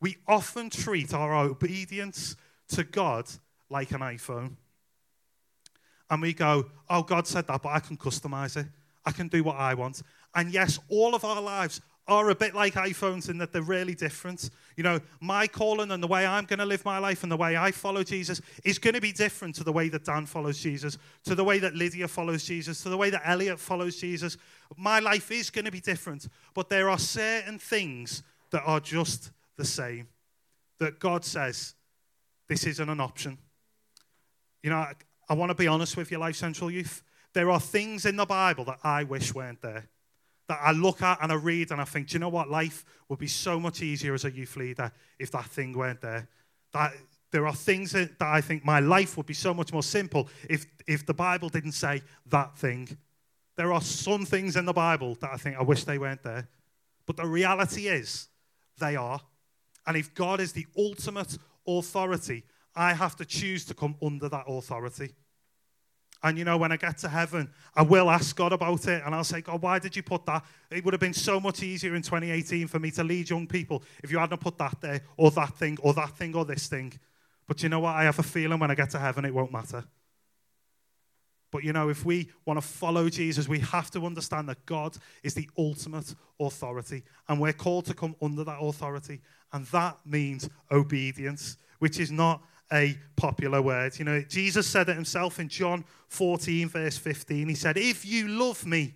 we 0.00 0.18
often 0.28 0.68
treat 0.68 1.14
our 1.14 1.34
obedience 1.34 2.36
to 2.68 2.84
God 2.84 3.28
like 3.72 3.90
an 3.90 4.00
iPhone. 4.00 4.52
And 6.10 6.22
we 6.22 6.34
go, 6.34 6.66
oh, 6.90 7.02
God 7.02 7.26
said 7.26 7.46
that, 7.46 7.62
but 7.62 7.70
I 7.70 7.80
can 7.80 7.96
customize 7.96 8.56
it. 8.56 8.66
I 9.04 9.12
can 9.12 9.28
do 9.28 9.42
what 9.42 9.56
I 9.56 9.74
want. 9.74 10.02
And 10.34 10.52
yes, 10.52 10.78
all 10.88 11.14
of 11.14 11.24
our 11.24 11.40
lives 11.40 11.80
are 12.08 12.30
a 12.30 12.34
bit 12.34 12.54
like 12.54 12.74
iPhones 12.74 13.30
in 13.30 13.38
that 13.38 13.52
they're 13.52 13.62
really 13.62 13.94
different. 13.94 14.50
You 14.76 14.82
know, 14.82 15.00
my 15.20 15.46
calling 15.46 15.90
and 15.92 16.02
the 16.02 16.08
way 16.08 16.26
I'm 16.26 16.44
going 16.44 16.58
to 16.58 16.66
live 16.66 16.84
my 16.84 16.98
life 16.98 17.22
and 17.22 17.30
the 17.30 17.36
way 17.36 17.56
I 17.56 17.70
follow 17.70 18.02
Jesus 18.02 18.40
is 18.64 18.78
going 18.78 18.94
to 18.94 19.00
be 19.00 19.12
different 19.12 19.54
to 19.56 19.64
the 19.64 19.72
way 19.72 19.88
that 19.88 20.04
Dan 20.04 20.26
follows 20.26 20.58
Jesus, 20.58 20.98
to 21.24 21.34
the 21.34 21.44
way 21.44 21.58
that 21.60 21.74
Lydia 21.74 22.08
follows 22.08 22.44
Jesus, 22.44 22.82
to 22.82 22.88
the 22.88 22.96
way 22.96 23.10
that 23.10 23.22
Elliot 23.24 23.58
follows 23.58 23.96
Jesus. 23.96 24.36
My 24.76 24.98
life 24.98 25.30
is 25.30 25.48
going 25.48 25.64
to 25.64 25.70
be 25.70 25.80
different, 25.80 26.28
but 26.54 26.68
there 26.68 26.90
are 26.90 26.98
certain 26.98 27.58
things 27.58 28.22
that 28.50 28.62
are 28.66 28.80
just 28.80 29.30
the 29.56 29.64
same. 29.64 30.08
That 30.78 30.98
God 30.98 31.24
says, 31.24 31.74
this 32.48 32.66
isn't 32.66 32.88
an 32.88 33.00
option. 33.00 33.38
You 34.62 34.70
know, 34.70 34.76
I, 34.76 34.94
I 35.28 35.34
want 35.34 35.50
to 35.50 35.54
be 35.54 35.66
honest 35.66 35.96
with 35.96 36.10
you, 36.10 36.18
Life 36.18 36.36
Central 36.36 36.70
Youth. 36.70 37.02
There 37.32 37.50
are 37.50 37.60
things 37.60 38.04
in 38.04 38.16
the 38.16 38.26
Bible 38.26 38.64
that 38.66 38.78
I 38.84 39.04
wish 39.04 39.34
weren't 39.34 39.62
there. 39.62 39.88
That 40.48 40.58
I 40.62 40.72
look 40.72 41.02
at 41.02 41.22
and 41.22 41.32
I 41.32 41.36
read 41.36 41.70
and 41.70 41.80
I 41.80 41.84
think, 41.84 42.08
do 42.08 42.14
you 42.14 42.18
know 42.18 42.28
what? 42.28 42.50
Life 42.50 42.84
would 43.08 43.18
be 43.18 43.26
so 43.26 43.58
much 43.58 43.82
easier 43.82 44.14
as 44.14 44.24
a 44.24 44.30
youth 44.30 44.56
leader 44.56 44.92
if 45.18 45.30
that 45.32 45.46
thing 45.46 45.72
weren't 45.72 46.00
there. 46.00 46.28
That 46.72 46.92
there 47.30 47.46
are 47.46 47.54
things 47.54 47.92
that, 47.92 48.18
that 48.18 48.28
I 48.28 48.40
think 48.40 48.64
my 48.64 48.80
life 48.80 49.16
would 49.16 49.26
be 49.26 49.34
so 49.34 49.54
much 49.54 49.72
more 49.72 49.82
simple 49.82 50.28
if, 50.48 50.66
if 50.86 51.06
the 51.06 51.14
Bible 51.14 51.48
didn't 51.48 51.72
say 51.72 52.02
that 52.26 52.56
thing. 52.58 52.96
There 53.56 53.72
are 53.72 53.80
some 53.80 54.26
things 54.26 54.56
in 54.56 54.66
the 54.66 54.72
Bible 54.72 55.16
that 55.20 55.30
I 55.32 55.36
think 55.36 55.56
I 55.56 55.62
wish 55.62 55.84
they 55.84 55.98
weren't 55.98 56.22
there. 56.22 56.48
But 57.06 57.16
the 57.16 57.26
reality 57.26 57.88
is, 57.88 58.28
they 58.78 58.96
are. 58.96 59.20
And 59.86 59.96
if 59.96 60.14
God 60.14 60.40
is 60.40 60.52
the 60.52 60.66
ultimate 60.76 61.36
authority, 61.66 62.44
I 62.74 62.94
have 62.94 63.16
to 63.16 63.24
choose 63.24 63.64
to 63.66 63.74
come 63.74 63.96
under 64.02 64.28
that 64.28 64.44
authority. 64.46 65.14
And 66.22 66.38
you 66.38 66.44
know, 66.44 66.56
when 66.56 66.70
I 66.70 66.76
get 66.76 66.98
to 66.98 67.08
heaven, 67.08 67.50
I 67.74 67.82
will 67.82 68.08
ask 68.08 68.36
God 68.36 68.52
about 68.52 68.86
it. 68.86 69.02
And 69.04 69.14
I'll 69.14 69.24
say, 69.24 69.40
God, 69.40 69.60
why 69.60 69.80
did 69.80 69.96
you 69.96 70.02
put 70.02 70.24
that? 70.26 70.44
It 70.70 70.84
would 70.84 70.94
have 70.94 71.00
been 71.00 71.12
so 71.12 71.40
much 71.40 71.62
easier 71.62 71.94
in 71.96 72.02
2018 72.02 72.68
for 72.68 72.78
me 72.78 72.92
to 72.92 73.02
lead 73.02 73.28
young 73.28 73.46
people 73.46 73.82
if 74.04 74.10
you 74.10 74.18
hadn't 74.18 74.40
put 74.40 74.56
that 74.58 74.80
there, 74.80 75.00
or 75.16 75.32
that 75.32 75.54
thing, 75.56 75.78
or 75.82 75.92
that 75.94 76.16
thing, 76.16 76.36
or 76.36 76.44
this 76.44 76.68
thing. 76.68 76.92
But 77.48 77.62
you 77.62 77.68
know 77.68 77.80
what? 77.80 77.96
I 77.96 78.04
have 78.04 78.20
a 78.20 78.22
feeling 78.22 78.60
when 78.60 78.70
I 78.70 78.76
get 78.76 78.90
to 78.90 79.00
heaven, 79.00 79.24
it 79.24 79.34
won't 79.34 79.52
matter. 79.52 79.84
But 81.50 81.64
you 81.64 81.72
know, 81.72 81.90
if 81.90 82.04
we 82.04 82.30
want 82.46 82.60
to 82.60 82.66
follow 82.66 83.10
Jesus, 83.10 83.46
we 83.46 83.58
have 83.58 83.90
to 83.90 84.06
understand 84.06 84.48
that 84.48 84.64
God 84.64 84.96
is 85.22 85.34
the 85.34 85.50
ultimate 85.58 86.14
authority. 86.40 87.02
And 87.28 87.40
we're 87.40 87.52
called 87.52 87.86
to 87.86 87.94
come 87.94 88.16
under 88.22 88.42
that 88.44 88.58
authority. 88.60 89.20
And 89.52 89.66
that 89.66 89.98
means 90.06 90.48
obedience, 90.70 91.58
which 91.78 92.00
is 92.00 92.10
not 92.10 92.42
a 92.72 92.98
popular 93.16 93.60
word. 93.60 93.98
You 93.98 94.04
know, 94.04 94.22
Jesus 94.22 94.66
said 94.66 94.88
it 94.88 94.94
himself 94.94 95.38
in 95.38 95.48
John 95.48 95.84
14, 96.08 96.68
verse 96.68 96.96
15. 96.96 97.48
He 97.48 97.54
said, 97.54 97.76
If 97.76 98.06
you 98.06 98.28
love 98.28 98.64
me, 98.64 98.94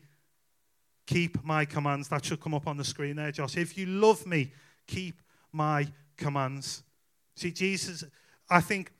keep 1.07 1.43
my 1.45 1.65
commands. 1.65 2.09
That 2.09 2.25
should 2.25 2.41
come 2.41 2.55
up 2.55 2.67
on 2.67 2.77
the 2.77 2.85
screen 2.85 3.17
there, 3.17 3.33
Josh. 3.33 3.57
If 3.57 3.77
you 3.79 3.87
love 3.87 4.27
me, 4.27 4.53
keep 4.87 5.21
my 5.53 5.87
commands. 6.17 6.83
See, 7.37 7.53
Jesus, 7.53 8.05
I 8.49 8.61
think 8.61 8.93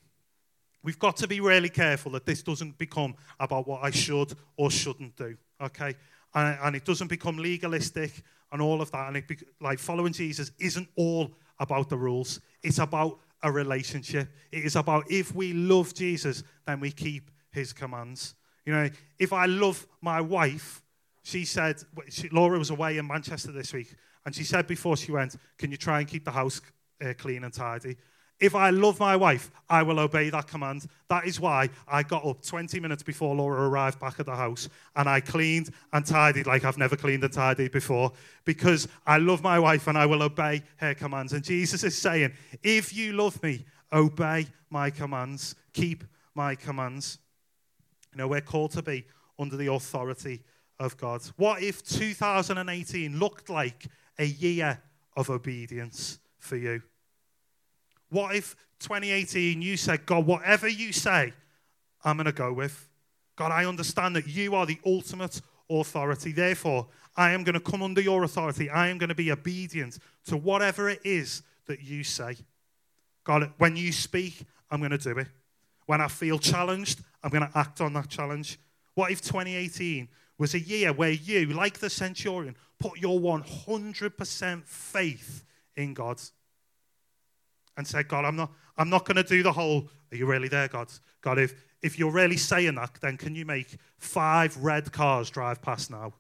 we've 0.83 0.99
got 0.99 1.17
to 1.19 1.29
be 1.29 1.41
really 1.41 1.69
careful 1.69 2.13
that 2.13 2.27
this 2.27 2.43
doesn't 2.43 2.79
become 2.79 3.15
about 3.41 3.67
what 3.67 3.83
I 3.83 3.91
should 3.91 4.35
or 4.57 4.71
shouldn't 4.71 5.17
do, 5.17 5.37
okay? 5.61 5.95
And, 6.35 6.59
and 6.63 6.77
it 6.77 6.85
doesn't 6.85 7.09
become 7.09 7.39
legalistic 7.39 8.23
and 8.53 8.61
all 8.61 8.81
of 8.81 8.91
that. 8.93 9.09
And 9.09 9.17
it 9.17 9.25
like 9.61 9.79
following 9.79 10.13
Jesus 10.13 10.53
isn't 10.59 10.89
all 10.97 11.33
about 11.59 11.89
the 11.89 11.97
rules, 11.97 12.41
it's 12.63 12.79
about 12.79 13.19
a 13.47 13.53
relationship. 13.53 14.29
It 14.51 14.65
is 14.65 14.75
about 14.75 15.11
if 15.11 15.35
we 15.35 15.53
love 15.53 15.95
Jesus, 15.95 16.43
then 16.67 16.81
we 16.81 16.91
keep 16.91 17.31
his 17.53 17.73
commands. 17.73 18.35
You 18.65 18.73
know, 18.73 18.91
if 19.19 19.33
I 19.33 19.47
love 19.47 19.87
my 20.03 20.21
wife, 20.21 20.83
she 21.23 21.45
said, 21.45 21.77
she, 22.09 22.29
Laura 22.31 22.59
was 22.59 22.71
away 22.71 22.99
in 22.99 23.07
Manchester 23.07 23.53
this 23.53 23.73
week, 23.73 23.95
and 24.25 24.35
she 24.35 24.43
said 24.43 24.67
before 24.67 24.97
she 24.97 25.13
went, 25.13 25.37
Can 25.59 25.71
you 25.71 25.77
try 25.77 26.01
and 26.01 26.09
keep 26.09 26.25
the 26.25 26.33
house 26.33 26.61
uh, 27.05 27.15
clean 27.17 27.45
and 27.45 27.55
tidy? 27.55 27.97
If 28.39 28.55
I 28.55 28.69
love 28.69 29.01
my 29.01 29.17
wife, 29.17 29.51
I 29.69 29.83
will 29.83 29.99
obey 29.99 30.29
that 30.29 30.47
command. 30.47 30.87
That 31.09 31.27
is 31.27 31.41
why 31.41 31.71
I 31.89 32.03
got 32.03 32.27
up 32.27 32.43
20 32.43 32.81
minutes 32.81 33.03
before 33.03 33.35
Laura 33.35 33.67
arrived 33.67 33.99
back 33.99 34.21
at 34.21 34.27
the 34.27 34.37
house 34.37 34.69
and 34.95 35.09
I 35.09 35.21
cleaned 35.21 35.71
and 35.93 36.05
tidied 36.05 36.47
like 36.47 36.65
I've 36.65 36.77
never 36.77 36.97
cleaned 36.97 37.25
and 37.25 37.33
tidied 37.33 37.73
before 37.73 38.13
because 38.45 38.89
I 39.07 39.17
love 39.19 39.43
my 39.43 39.59
wife 39.59 39.87
and 39.87 39.97
I 39.97 40.05
will 40.05 40.23
obey 40.23 40.63
her 40.77 40.95
commands. 40.95 41.33
And 41.33 41.43
Jesus 41.43 41.83
is 41.83 41.97
saying, 41.97 42.33
if 42.63 42.95
you 42.95 43.15
love 43.15 43.43
me, 43.43 43.65
obey 43.91 44.47
my 44.69 44.91
commands, 44.91 45.55
keep 45.73 46.05
my 46.35 46.55
commands. 46.55 47.19
You 48.13 48.19
know, 48.19 48.29
we're 48.29 48.43
called 48.43 48.73
to 48.73 48.83
be 48.83 49.07
under 49.39 49.57
the 49.57 49.73
authority 49.73 50.43
of 50.79 50.97
God. 50.99 51.23
What 51.37 51.63
if 51.63 51.83
2018 51.85 53.19
looked 53.19 53.49
like 53.49 53.87
a 54.19 54.27
year 54.27 54.83
of 55.17 55.31
obedience 55.31 56.19
for 56.39 56.57
you? 56.57 56.83
What 58.11 58.35
if 58.35 58.55
2018 58.81 59.63
you 59.63 59.77
said, 59.77 60.07
God, 60.07 60.27
whatever 60.27 60.69
you 60.69 60.93
say, 60.93 61.33
I'm 62.05 62.17
going 62.17 62.27
to 62.27 62.33
go 62.33 62.53
with? 62.53 62.89
God, 63.37 63.53
I 63.53 63.67
understand 63.67 64.17
that 64.17 64.27
you 64.27 64.55
are 64.55 64.67
the 64.67 64.79
ultimate 64.85 65.41
authority. 65.69 66.33
Therefore, 66.33 66.87
I 67.17 67.33
am 67.33 67.45
going 67.45 67.55
to 67.55 67.61
come 67.61 67.83
under 67.83 68.01
your 68.01 68.25
authority. 68.25 68.71
I 68.71 68.89
am 68.89 68.99
going 68.99 69.09
to 69.09 69.15
be 69.15 69.33
obedient 69.33 69.99
to 70.27 70.37
whatever 70.37 70.89
it 70.89 71.01
is 71.05 71.43
that 71.67 71.83
you 71.83 72.05
say. 72.05 72.37
God, 73.25 73.53
when 73.59 73.77
you 73.77 73.93
speak, 73.93 74.45
I'm 74.71 74.81
going 74.81 74.93
to 74.93 74.99
do 74.99 75.19
it. 75.19 75.29
When 75.87 76.01
I 76.01 76.09
feel 76.09 76.39
challenged, 76.39 77.01
I'm 77.23 77.31
going 77.31 77.49
to 77.49 77.59
act 77.59 77.81
on 77.81 77.93
that 77.95 78.09
challenge. 78.09 78.59
What 78.95 79.11
if 79.11 79.21
2018 79.21 80.09
was 80.39 80.55
a 80.55 80.61
year 80.61 80.93
where 80.93 81.11
you, 81.11 81.47
like 81.47 81.79
the 81.79 81.91
centurion, 81.91 82.57
put 82.79 82.99
your 82.99 83.19
100% 83.21 84.65
faith 84.65 85.45
in 85.77 85.95
God? 85.95 86.21
And 87.77 87.87
said, 87.87 88.09
God, 88.09 88.25
I'm 88.25 88.37
not, 88.37 88.53
I'm 88.77 88.91
not 88.91 89.05
going 89.05 89.17
to 89.17 89.23
do 89.23 89.43
the 89.43 89.53
whole, 89.53 89.89
are 90.13 90.17
you 90.17 90.27
really 90.27 90.49
there, 90.49 90.69
God? 90.69 90.89
God, 91.21 91.39
if, 91.39 91.55
if 91.83 91.99
you're 91.99 92.11
really 92.11 92.37
saying 92.37 92.75
that, 92.77 92.99
then 93.01 93.17
can 93.17 93.35
you 93.35 93.45
make 93.45 93.77
five 93.99 94.57
red 94.59 94.93
cars 94.93 95.31
drive 95.31 95.61
past 95.63 95.91
now? 95.91 96.15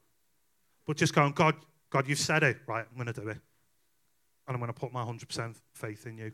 But 0.86 0.96
just 0.96 1.14
going, 1.14 1.32
God, 1.32 1.54
God, 1.90 2.06
you've 2.08 2.18
said 2.18 2.42
it. 2.42 2.58
Right, 2.66 2.84
I'm 2.88 2.96
going 2.96 3.12
to 3.12 3.20
do 3.20 3.28
it. 3.28 3.38
And 4.46 4.54
I'm 4.54 4.58
going 4.58 4.72
to 4.72 4.78
put 4.78 4.92
my 4.92 5.04
100% 5.04 5.56
faith 5.72 6.06
in 6.06 6.18
you. 6.18 6.32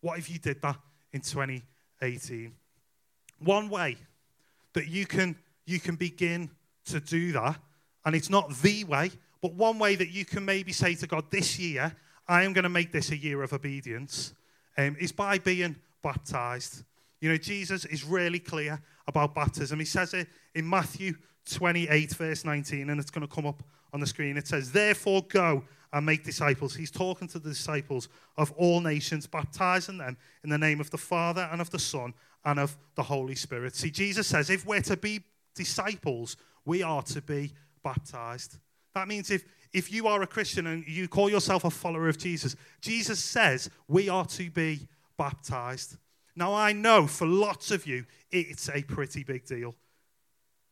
What 0.00 0.18
if 0.18 0.30
you 0.30 0.38
did 0.38 0.60
that 0.62 0.76
in 1.12 1.20
2018? 1.20 2.52
One 3.40 3.68
way 3.68 3.96
that 4.72 4.88
you 4.88 5.06
can, 5.06 5.36
you 5.66 5.78
can 5.78 5.96
begin 5.96 6.50
to 6.86 7.00
do 7.00 7.32
that, 7.32 7.60
and 8.04 8.16
it's 8.16 8.30
not 8.30 8.50
the 8.62 8.84
way, 8.84 9.10
but 9.40 9.54
one 9.54 9.78
way 9.78 9.94
that 9.94 10.10
you 10.10 10.24
can 10.24 10.44
maybe 10.44 10.72
say 10.72 10.94
to 10.96 11.06
God, 11.06 11.30
this 11.30 11.58
year, 11.58 11.94
I 12.28 12.42
am 12.44 12.52
going 12.52 12.64
to 12.64 12.68
make 12.68 12.92
this 12.92 13.10
a 13.10 13.16
year 13.16 13.42
of 13.42 13.52
obedience, 13.52 14.34
um, 14.76 14.96
is 15.00 15.12
by 15.12 15.38
being 15.38 15.76
baptized. 16.02 16.84
You 17.20 17.30
know, 17.30 17.38
Jesus 17.38 17.84
is 17.86 18.04
really 18.04 18.38
clear 18.38 18.80
about 19.06 19.34
baptism. 19.34 19.78
He 19.78 19.84
says 19.84 20.14
it 20.14 20.28
in 20.54 20.68
Matthew 20.68 21.14
28, 21.50 22.12
verse 22.12 22.44
19, 22.44 22.90
and 22.90 23.00
it's 23.00 23.10
going 23.10 23.26
to 23.26 23.34
come 23.34 23.46
up 23.46 23.62
on 23.92 24.00
the 24.00 24.06
screen. 24.06 24.36
It 24.36 24.46
says, 24.46 24.70
Therefore, 24.70 25.22
go 25.28 25.64
and 25.92 26.04
make 26.04 26.22
disciples. 26.22 26.74
He's 26.74 26.90
talking 26.90 27.28
to 27.28 27.38
the 27.38 27.48
disciples 27.48 28.08
of 28.36 28.52
all 28.52 28.80
nations, 28.80 29.26
baptizing 29.26 29.98
them 29.98 30.18
in 30.44 30.50
the 30.50 30.58
name 30.58 30.80
of 30.80 30.90
the 30.90 30.98
Father 30.98 31.48
and 31.50 31.60
of 31.60 31.70
the 31.70 31.78
Son 31.78 32.12
and 32.44 32.58
of 32.58 32.76
the 32.94 33.02
Holy 33.02 33.34
Spirit. 33.34 33.74
See, 33.74 33.90
Jesus 33.90 34.26
says, 34.26 34.50
if 34.50 34.66
we're 34.66 34.82
to 34.82 34.96
be 34.96 35.20
disciples, 35.54 36.36
we 36.66 36.82
are 36.82 37.02
to 37.02 37.22
be 37.22 37.52
baptized. 37.82 38.58
That 38.94 39.08
means 39.08 39.30
if, 39.30 39.44
if 39.72 39.92
you 39.92 40.06
are 40.06 40.22
a 40.22 40.26
Christian 40.26 40.66
and 40.66 40.86
you 40.86 41.08
call 41.08 41.30
yourself 41.30 41.64
a 41.64 41.70
follower 41.70 42.08
of 42.08 42.18
Jesus, 42.18 42.56
Jesus 42.80 43.22
says 43.22 43.70
we 43.86 44.08
are 44.08 44.26
to 44.26 44.50
be 44.50 44.88
baptized. 45.16 45.96
Now, 46.36 46.54
I 46.54 46.72
know 46.72 47.06
for 47.06 47.26
lots 47.26 47.70
of 47.70 47.86
you, 47.86 48.06
it's 48.30 48.68
a 48.68 48.82
pretty 48.82 49.24
big 49.24 49.44
deal. 49.44 49.74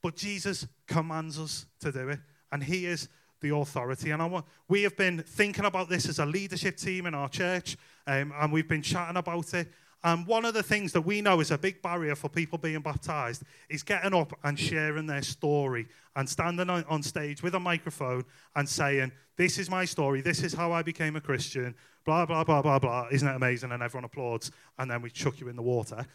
But 0.02 0.16
Jesus 0.16 0.66
commands 0.86 1.38
us 1.38 1.66
to 1.80 1.90
do 1.90 2.08
it. 2.10 2.20
And 2.52 2.62
he 2.62 2.86
is 2.86 3.08
the 3.40 3.54
authority. 3.54 4.10
And 4.10 4.22
I 4.22 4.26
want, 4.26 4.46
we 4.68 4.82
have 4.82 4.96
been 4.96 5.18
thinking 5.18 5.64
about 5.64 5.88
this 5.88 6.08
as 6.08 6.18
a 6.18 6.26
leadership 6.26 6.76
team 6.76 7.06
in 7.06 7.14
our 7.14 7.28
church, 7.28 7.76
um, 8.06 8.32
and 8.36 8.52
we've 8.52 8.68
been 8.68 8.82
chatting 8.82 9.16
about 9.16 9.52
it. 9.54 9.68
And 10.06 10.24
one 10.24 10.44
of 10.44 10.54
the 10.54 10.62
things 10.62 10.92
that 10.92 11.00
we 11.00 11.20
know 11.20 11.40
is 11.40 11.50
a 11.50 11.58
big 11.58 11.82
barrier 11.82 12.14
for 12.14 12.28
people 12.28 12.58
being 12.58 12.78
baptized 12.78 13.42
is 13.68 13.82
getting 13.82 14.14
up 14.14 14.38
and 14.44 14.56
sharing 14.56 15.08
their 15.08 15.20
story 15.20 15.88
and 16.14 16.28
standing 16.28 16.70
on, 16.70 17.02
stage 17.02 17.42
with 17.42 17.56
a 17.56 17.58
microphone 17.58 18.24
and 18.54 18.68
saying, 18.68 19.10
This 19.36 19.58
is 19.58 19.68
my 19.68 19.84
story, 19.84 20.20
this 20.20 20.44
is 20.44 20.54
how 20.54 20.70
I 20.70 20.82
became 20.82 21.16
a 21.16 21.20
Christian, 21.20 21.74
blah, 22.04 22.24
blah, 22.24 22.44
blah, 22.44 22.62
blah, 22.62 22.78
blah. 22.78 23.08
Isn't 23.10 23.26
it 23.26 23.34
amazing? 23.34 23.72
And 23.72 23.82
everyone 23.82 24.04
applauds, 24.04 24.52
and 24.78 24.88
then 24.88 25.02
we 25.02 25.10
chuck 25.10 25.40
you 25.40 25.48
in 25.48 25.56
the 25.56 25.62
water. 25.62 26.06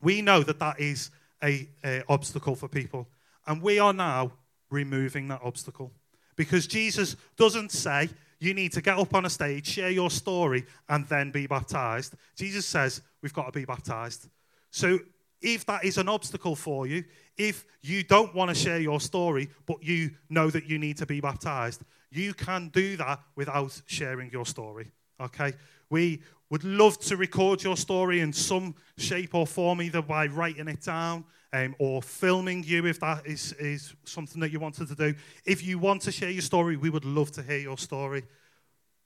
We 0.00 0.22
know 0.22 0.42
that 0.42 0.58
that 0.58 0.80
is 0.80 1.10
a 1.44 1.68
obstacle 2.08 2.56
for 2.56 2.68
people. 2.68 3.06
And 3.46 3.60
we 3.60 3.78
are 3.78 3.92
now 3.92 4.32
removing 4.70 5.28
that 5.28 5.42
obstacle. 5.44 5.92
Because 6.36 6.66
Jesus 6.66 7.16
doesn't 7.36 7.70
say, 7.70 8.08
you 8.40 8.54
need 8.54 8.72
to 8.72 8.80
get 8.80 8.98
up 8.98 9.14
on 9.14 9.24
a 9.24 9.30
stage, 9.30 9.66
share 9.66 9.90
your 9.90 10.10
story, 10.10 10.64
and 10.88 11.06
then 11.08 11.30
be 11.30 11.46
baptized. 11.46 12.14
Jesus 12.36 12.66
says, 12.66 13.02
we've 13.22 13.32
got 13.32 13.46
to 13.46 13.52
be 13.52 13.64
baptized. 13.64 14.28
So 14.70 14.98
if 15.40 15.66
that 15.66 15.84
is 15.84 15.98
an 15.98 16.08
obstacle 16.08 16.56
for 16.56 16.86
you, 16.86 17.04
if 17.36 17.64
you 17.82 18.02
don't 18.02 18.34
want 18.34 18.48
to 18.48 18.54
share 18.54 18.80
your 18.80 19.00
story, 19.00 19.48
but 19.66 19.82
you 19.82 20.10
know 20.28 20.50
that 20.50 20.66
you 20.66 20.78
need 20.78 20.96
to 20.98 21.06
be 21.06 21.20
baptized, 21.20 21.82
you 22.10 22.34
can 22.34 22.68
do 22.68 22.96
that 22.96 23.20
without 23.36 23.80
sharing 23.86 24.30
your 24.30 24.46
story. 24.46 24.90
Okay? 25.20 25.52
We 25.90 26.22
would 26.50 26.64
love 26.64 26.98
to 27.00 27.16
record 27.16 27.62
your 27.62 27.76
story 27.76 28.20
in 28.20 28.32
some 28.32 28.74
shape 28.96 29.34
or 29.34 29.46
form, 29.46 29.82
either 29.82 30.02
by 30.02 30.26
writing 30.26 30.68
it 30.68 30.82
down 30.82 31.24
um, 31.52 31.74
or 31.78 32.02
filming 32.02 32.62
you 32.64 32.86
if 32.86 33.00
that 33.00 33.26
is, 33.26 33.52
is 33.54 33.94
something 34.04 34.40
that 34.40 34.52
you 34.52 34.60
wanted 34.60 34.88
to 34.88 34.94
do. 34.94 35.14
If 35.44 35.64
you 35.64 35.78
want 35.78 36.02
to 36.02 36.12
share 36.12 36.30
your 36.30 36.42
story, 36.42 36.76
we 36.76 36.90
would 36.90 37.04
love 37.04 37.30
to 37.32 37.42
hear 37.42 37.58
your 37.58 37.78
story. 37.78 38.24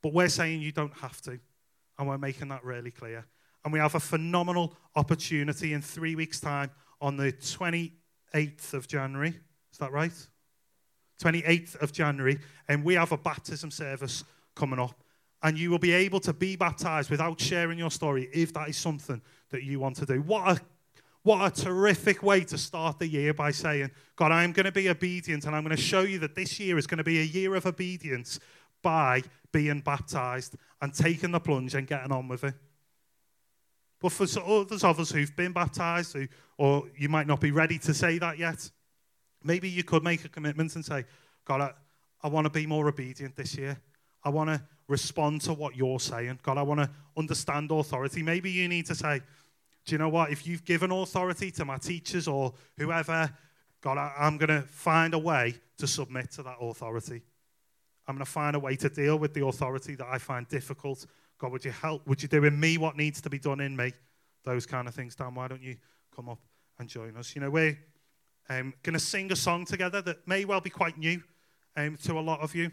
But 0.03 0.13
we're 0.13 0.29
saying 0.29 0.61
you 0.61 0.73
don't 0.73 0.95
have 0.95 1.21
to, 1.23 1.39
and 1.99 2.09
we're 2.09 2.19
making 2.19 2.49
that 2.49 2.65
really 2.65 2.91
clear. 2.91 3.25
And 3.65 3.73
we 3.73 3.79
have 3.79 3.95
a 3.95 4.01
phenomenal 4.01 4.75
opportunity 4.97 5.73
in 5.73 5.83
three 5.83 6.17
weeks' 6.17 6.41
time 6.41 6.71
on 7.01 7.17
the 7.17 7.33
28th 7.33 8.75
of 8.75 8.89
January. 8.89 9.39
Is 9.73 9.79
that 9.79 9.93
right? 9.93 10.13
28th 11.23 11.81
of 11.81 11.93
January. 11.93 12.41
And 12.69 12.83
we 12.83 12.95
have 12.95 13.13
a 13.13 13.17
baptism 13.17 13.71
service 13.71 14.25
coming 14.57 14.81
up. 14.81 14.99
And 15.45 15.57
you 15.57 15.71
will 15.71 15.79
be 15.79 15.93
able 15.93 16.21
to 16.21 16.33
be 16.33 16.57
baptized 16.57 17.11
without 17.11 17.41
sharing 17.41 17.79
your 17.79 17.91
story 17.91 18.29
if 18.33 18.53
that 18.55 18.69
is 18.69 18.77
something 18.77 19.21
that 19.51 19.63
you 19.63 19.79
want 19.79 19.97
to 19.97 20.07
do. 20.07 20.23
What 20.23 20.57
a 20.57 20.61
what 21.23 21.59
a 21.59 21.63
terrific 21.63 22.23
way 22.23 22.41
to 22.45 22.59
start 22.59 22.99
the 22.99 23.07
year 23.07 23.33
by 23.33 23.53
saying, 23.53 23.91
God, 24.17 24.33
I'm 24.33 24.53
going 24.53 24.67
to 24.67 24.73
be 24.73 24.89
obedient 24.89 25.45
and 25.45 25.55
I'm 25.55 25.63
going 25.63 25.77
to 25.77 25.83
show 25.83 26.01
you 26.01 26.19
that 26.21 26.35
this 26.35 26.59
year 26.59 26.79
is 26.79 26.87
going 26.87 26.99
to 26.99 27.05
be 27.05 27.21
a 27.21 27.25
year 27.25 27.55
of 27.55 27.65
obedience 27.65 28.41
by 28.83 29.23
being 29.53 29.81
baptized 29.81 30.57
and 30.81 30.93
taking 30.93 31.31
the 31.31 31.39
plunge 31.39 31.75
and 31.75 31.87
getting 31.87 32.11
on 32.11 32.27
with 32.27 32.43
it. 32.43 32.55
But 34.01 34.11
for 34.11 34.25
others 34.45 34.83
of 34.83 34.99
us 34.99 35.13
who've 35.13 35.37
been 35.37 35.53
baptized, 35.53 36.15
who, 36.15 36.27
or 36.59 36.85
you 36.99 37.09
might 37.09 37.29
not 37.29 37.41
be 37.41 37.53
ready 37.53 37.79
to 37.79 37.95
say 37.95 38.19
that 38.19 38.37
yet, 38.37 38.69
maybe 39.45 39.69
you 39.69 39.85
could 39.85 40.03
make 40.03 40.25
a 40.25 40.29
commitment 40.29 40.75
and 40.75 40.85
say, 40.85 41.05
God, 41.45 41.61
I, 41.61 41.71
I 42.25 42.29
want 42.29 42.47
to 42.47 42.51
be 42.51 42.67
more 42.67 42.89
obedient 42.89 43.37
this 43.37 43.57
year. 43.57 43.81
I 44.25 44.31
want 44.31 44.51
to 44.51 44.61
respond 44.89 45.41
to 45.43 45.53
what 45.53 45.77
you're 45.77 46.01
saying. 46.01 46.41
God, 46.43 46.59
I 46.59 46.63
want 46.63 46.81
to 46.81 46.91
understand 47.17 47.71
authority. 47.71 48.25
Maybe 48.25 48.51
you 48.51 48.67
need 48.67 48.87
to 48.87 48.95
say, 48.97 49.21
do 49.85 49.95
you 49.95 49.99
know 49.99 50.09
what? 50.09 50.31
If 50.31 50.47
you've 50.47 50.65
given 50.65 50.93
authority 50.93 51.51
to 51.53 51.65
my 51.65 51.77
teachers 51.77 52.29
or 52.29 52.55
whoever, 52.79 53.31
God, 53.81 53.99
I, 53.99 54.13
I'm 54.19 54.39
going 54.39 54.49
to 54.49 54.63
find 54.63 55.15
a 55.15 55.19
way 55.19 55.57
to 55.79 55.87
submit 55.87 56.31
to 56.33 56.43
that 56.45 56.57
authority. 56.61 57.23
I'm 58.07 58.15
going 58.15 58.25
to 58.25 58.31
find 58.31 58.55
a 58.57 58.61
way 58.61 58.77
to 58.77 58.89
deal 58.89 59.19
with 59.19 59.35
the 59.35 59.45
authority 59.45 59.95
that 59.97 60.07
I 60.07 60.19
find 60.19 60.49
difficult. 60.49 61.07
God, 61.39 61.53
would 61.53 61.65
you 61.65 61.73
help? 61.73 62.07
Would 62.07 62.23
you 62.23 62.29
do 62.29 62.45
in 62.45 62.59
me 62.59 62.79
what 62.79 62.97
needs 62.97 63.21
to 63.23 63.31
be 63.31 63.39
done 63.39 63.61
in 63.61 63.77
me? 63.77 63.93
Those 64.45 64.67
kind 64.67 64.87
of 64.87 64.95
things. 64.95 65.15
Dan, 65.15 65.35
why 65.35 65.49
don't 65.49 65.63
you 65.63 65.77
come 66.15 66.29
up 66.29 66.39
and 66.79 66.89
join 66.89 67.17
us? 67.17 67.35
You 67.35 67.41
know, 67.43 67.51
we're 67.51 67.79
um, 68.49 68.75
going 68.83 68.95
to 68.95 69.01
sing 69.01 69.33
a 69.33 69.37
song 69.37 69.65
together 69.65 70.03
that 70.03 70.27
may 70.27 70.45
well 70.45 70.61
be 70.61 70.71
quite 70.71 70.99
new 70.99 71.23
um, 71.77 71.97
to 72.05 72.19
a 72.19 72.21
lot 72.21 72.41
of 72.41 72.55
you. 72.55 72.71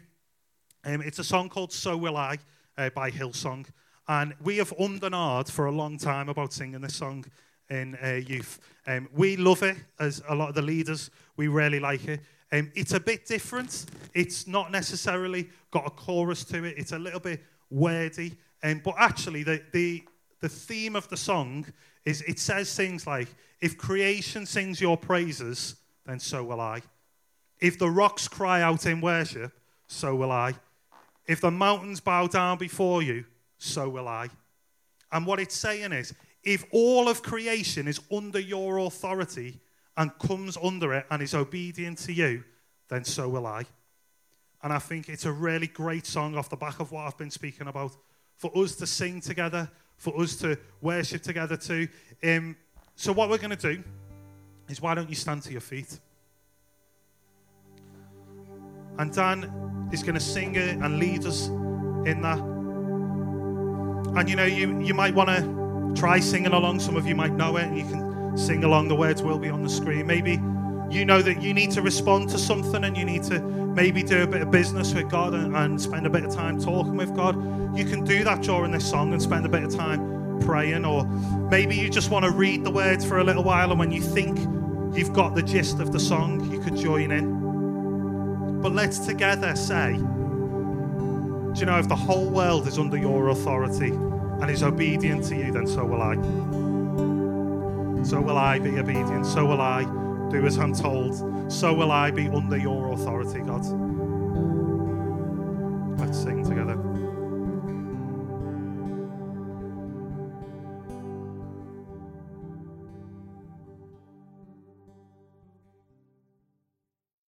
Um, 0.84 1.02
it's 1.02 1.18
a 1.18 1.24
song 1.24 1.48
called 1.48 1.72
So 1.72 1.96
Will 1.96 2.16
I 2.16 2.38
uh, 2.78 2.90
by 2.90 3.10
Hillsong. 3.10 3.66
And 4.10 4.34
we 4.42 4.56
have 4.56 4.72
ummed 4.76 5.04
and 5.04 5.14
ahed 5.14 5.48
for 5.48 5.66
a 5.66 5.70
long 5.70 5.96
time 5.96 6.28
about 6.28 6.52
singing 6.52 6.80
this 6.80 6.96
song 6.96 7.24
in 7.68 7.96
uh, 8.02 8.14
youth. 8.14 8.58
Um, 8.88 9.08
we 9.14 9.36
love 9.36 9.62
it 9.62 9.76
as 10.00 10.20
a 10.28 10.34
lot 10.34 10.48
of 10.48 10.56
the 10.56 10.62
leaders. 10.62 11.12
We 11.36 11.46
really 11.46 11.78
like 11.78 12.08
it. 12.08 12.18
Um, 12.50 12.72
it's 12.74 12.92
a 12.92 12.98
bit 12.98 13.24
different. 13.24 13.86
It's 14.12 14.48
not 14.48 14.72
necessarily 14.72 15.48
got 15.70 15.86
a 15.86 15.90
chorus 15.90 16.42
to 16.46 16.64
it. 16.64 16.74
It's 16.76 16.90
a 16.90 16.98
little 16.98 17.20
bit 17.20 17.40
wordy. 17.70 18.36
Um, 18.64 18.82
but 18.84 18.96
actually, 18.98 19.44
the, 19.44 19.62
the, 19.70 20.02
the 20.40 20.48
theme 20.48 20.96
of 20.96 21.08
the 21.08 21.16
song 21.16 21.66
is 22.04 22.22
it 22.22 22.40
says 22.40 22.74
things 22.74 23.06
like, 23.06 23.28
if 23.60 23.78
creation 23.78 24.44
sings 24.44 24.80
your 24.80 24.96
praises, 24.96 25.76
then 26.04 26.18
so 26.18 26.42
will 26.42 26.60
I. 26.60 26.82
If 27.60 27.78
the 27.78 27.88
rocks 27.88 28.26
cry 28.26 28.60
out 28.60 28.86
in 28.86 29.00
worship, 29.00 29.52
so 29.86 30.16
will 30.16 30.32
I. 30.32 30.54
If 31.28 31.40
the 31.40 31.52
mountains 31.52 32.00
bow 32.00 32.26
down 32.26 32.58
before 32.58 33.04
you, 33.04 33.24
so 33.60 33.88
will 33.88 34.08
I. 34.08 34.28
And 35.12 35.26
what 35.26 35.38
it's 35.38 35.54
saying 35.54 35.92
is, 35.92 36.14
if 36.42 36.64
all 36.72 37.08
of 37.08 37.22
creation 37.22 37.86
is 37.86 38.00
under 38.10 38.40
your 38.40 38.78
authority 38.78 39.60
and 39.96 40.16
comes 40.18 40.56
under 40.62 40.94
it 40.94 41.06
and 41.10 41.22
is 41.22 41.34
obedient 41.34 41.98
to 41.98 42.12
you, 42.12 42.42
then 42.88 43.04
so 43.04 43.28
will 43.28 43.46
I. 43.46 43.66
And 44.62 44.72
I 44.72 44.78
think 44.78 45.08
it's 45.08 45.26
a 45.26 45.32
really 45.32 45.66
great 45.66 46.06
song 46.06 46.36
off 46.36 46.48
the 46.48 46.56
back 46.56 46.80
of 46.80 46.90
what 46.90 47.06
I've 47.06 47.18
been 47.18 47.30
speaking 47.30 47.68
about. 47.68 47.92
For 48.36 48.50
us 48.56 48.74
to 48.76 48.86
sing 48.86 49.20
together, 49.20 49.70
for 49.98 50.18
us 50.18 50.36
to 50.36 50.58
worship 50.80 51.22
together 51.22 51.58
too. 51.58 51.88
Um, 52.24 52.56
so, 52.96 53.12
what 53.12 53.28
we're 53.28 53.38
going 53.38 53.56
to 53.56 53.74
do 53.74 53.82
is 54.68 54.80
why 54.80 54.94
don't 54.94 55.08
you 55.10 55.14
stand 55.14 55.42
to 55.42 55.52
your 55.52 55.60
feet? 55.60 55.98
And 58.98 59.12
Dan 59.12 59.88
is 59.92 60.02
going 60.02 60.14
to 60.14 60.20
sing 60.20 60.56
it 60.56 60.76
and 60.76 60.98
lead 60.98 61.26
us 61.26 61.48
in 61.48 62.22
that. 62.22 62.49
And 64.16 64.28
you 64.28 64.36
know, 64.36 64.44
you, 64.44 64.80
you 64.80 64.94
might 64.94 65.14
want 65.14 65.30
to 65.30 66.00
try 66.00 66.20
singing 66.20 66.52
along. 66.52 66.80
Some 66.80 66.96
of 66.96 67.06
you 67.06 67.14
might 67.14 67.32
know 67.32 67.56
it, 67.56 67.64
and 67.64 67.78
you 67.78 67.84
can 67.84 68.36
sing 68.36 68.64
along. 68.64 68.88
The 68.88 68.96
words 68.96 69.22
will 69.22 69.38
be 69.38 69.48
on 69.48 69.62
the 69.62 69.68
screen. 69.68 70.06
Maybe 70.06 70.40
you 70.90 71.04
know 71.04 71.22
that 71.22 71.40
you 71.40 71.54
need 71.54 71.70
to 71.72 71.82
respond 71.82 72.28
to 72.30 72.38
something 72.38 72.82
and 72.84 72.96
you 72.96 73.04
need 73.04 73.22
to 73.22 73.40
maybe 73.40 74.02
do 74.02 74.24
a 74.24 74.26
bit 74.26 74.42
of 74.42 74.50
business 74.50 74.92
with 74.92 75.08
God 75.08 75.34
and, 75.34 75.56
and 75.56 75.80
spend 75.80 76.04
a 76.04 76.10
bit 76.10 76.24
of 76.24 76.34
time 76.34 76.60
talking 76.60 76.96
with 76.96 77.14
God. 77.14 77.36
You 77.78 77.84
can 77.84 78.04
do 78.04 78.24
that 78.24 78.42
during 78.42 78.72
this 78.72 78.88
song 78.88 79.12
and 79.12 79.22
spend 79.22 79.46
a 79.46 79.48
bit 79.48 79.62
of 79.62 79.72
time 79.72 80.40
praying. 80.40 80.84
Or 80.84 81.04
maybe 81.04 81.76
you 81.76 81.88
just 81.88 82.10
want 82.10 82.24
to 82.24 82.32
read 82.32 82.64
the 82.64 82.70
words 82.70 83.04
for 83.04 83.18
a 83.18 83.24
little 83.24 83.44
while, 83.44 83.70
and 83.70 83.78
when 83.78 83.92
you 83.92 84.02
think 84.02 84.38
you've 84.96 85.12
got 85.12 85.36
the 85.36 85.42
gist 85.42 85.78
of 85.78 85.92
the 85.92 86.00
song, 86.00 86.50
you 86.50 86.60
could 86.60 86.76
join 86.76 87.12
in. 87.12 88.60
But 88.60 88.72
let's 88.72 88.98
together 88.98 89.54
say, 89.54 89.94
do 91.52 91.60
you 91.60 91.66
know, 91.66 91.78
if 91.78 91.88
the 91.88 91.96
whole 91.96 92.30
world 92.30 92.66
is 92.66 92.78
under 92.78 92.96
your 92.96 93.28
authority 93.28 93.90
and 93.90 94.50
is 94.50 94.62
obedient 94.62 95.24
to 95.26 95.36
you, 95.36 95.52
then 95.52 95.66
so 95.66 95.84
will 95.84 96.00
I. 96.00 96.14
So 98.04 98.20
will 98.20 98.38
I 98.38 98.58
be 98.58 98.78
obedient. 98.78 99.26
So 99.26 99.44
will 99.44 99.60
I 99.60 99.84
do 100.30 100.46
as 100.46 100.58
I'm 100.58 100.72
told. 100.72 101.52
So 101.52 101.74
will 101.74 101.90
I 101.90 102.10
be 102.10 102.28
under 102.28 102.56
your 102.56 102.92
authority, 102.92 103.40
God. 103.40 103.64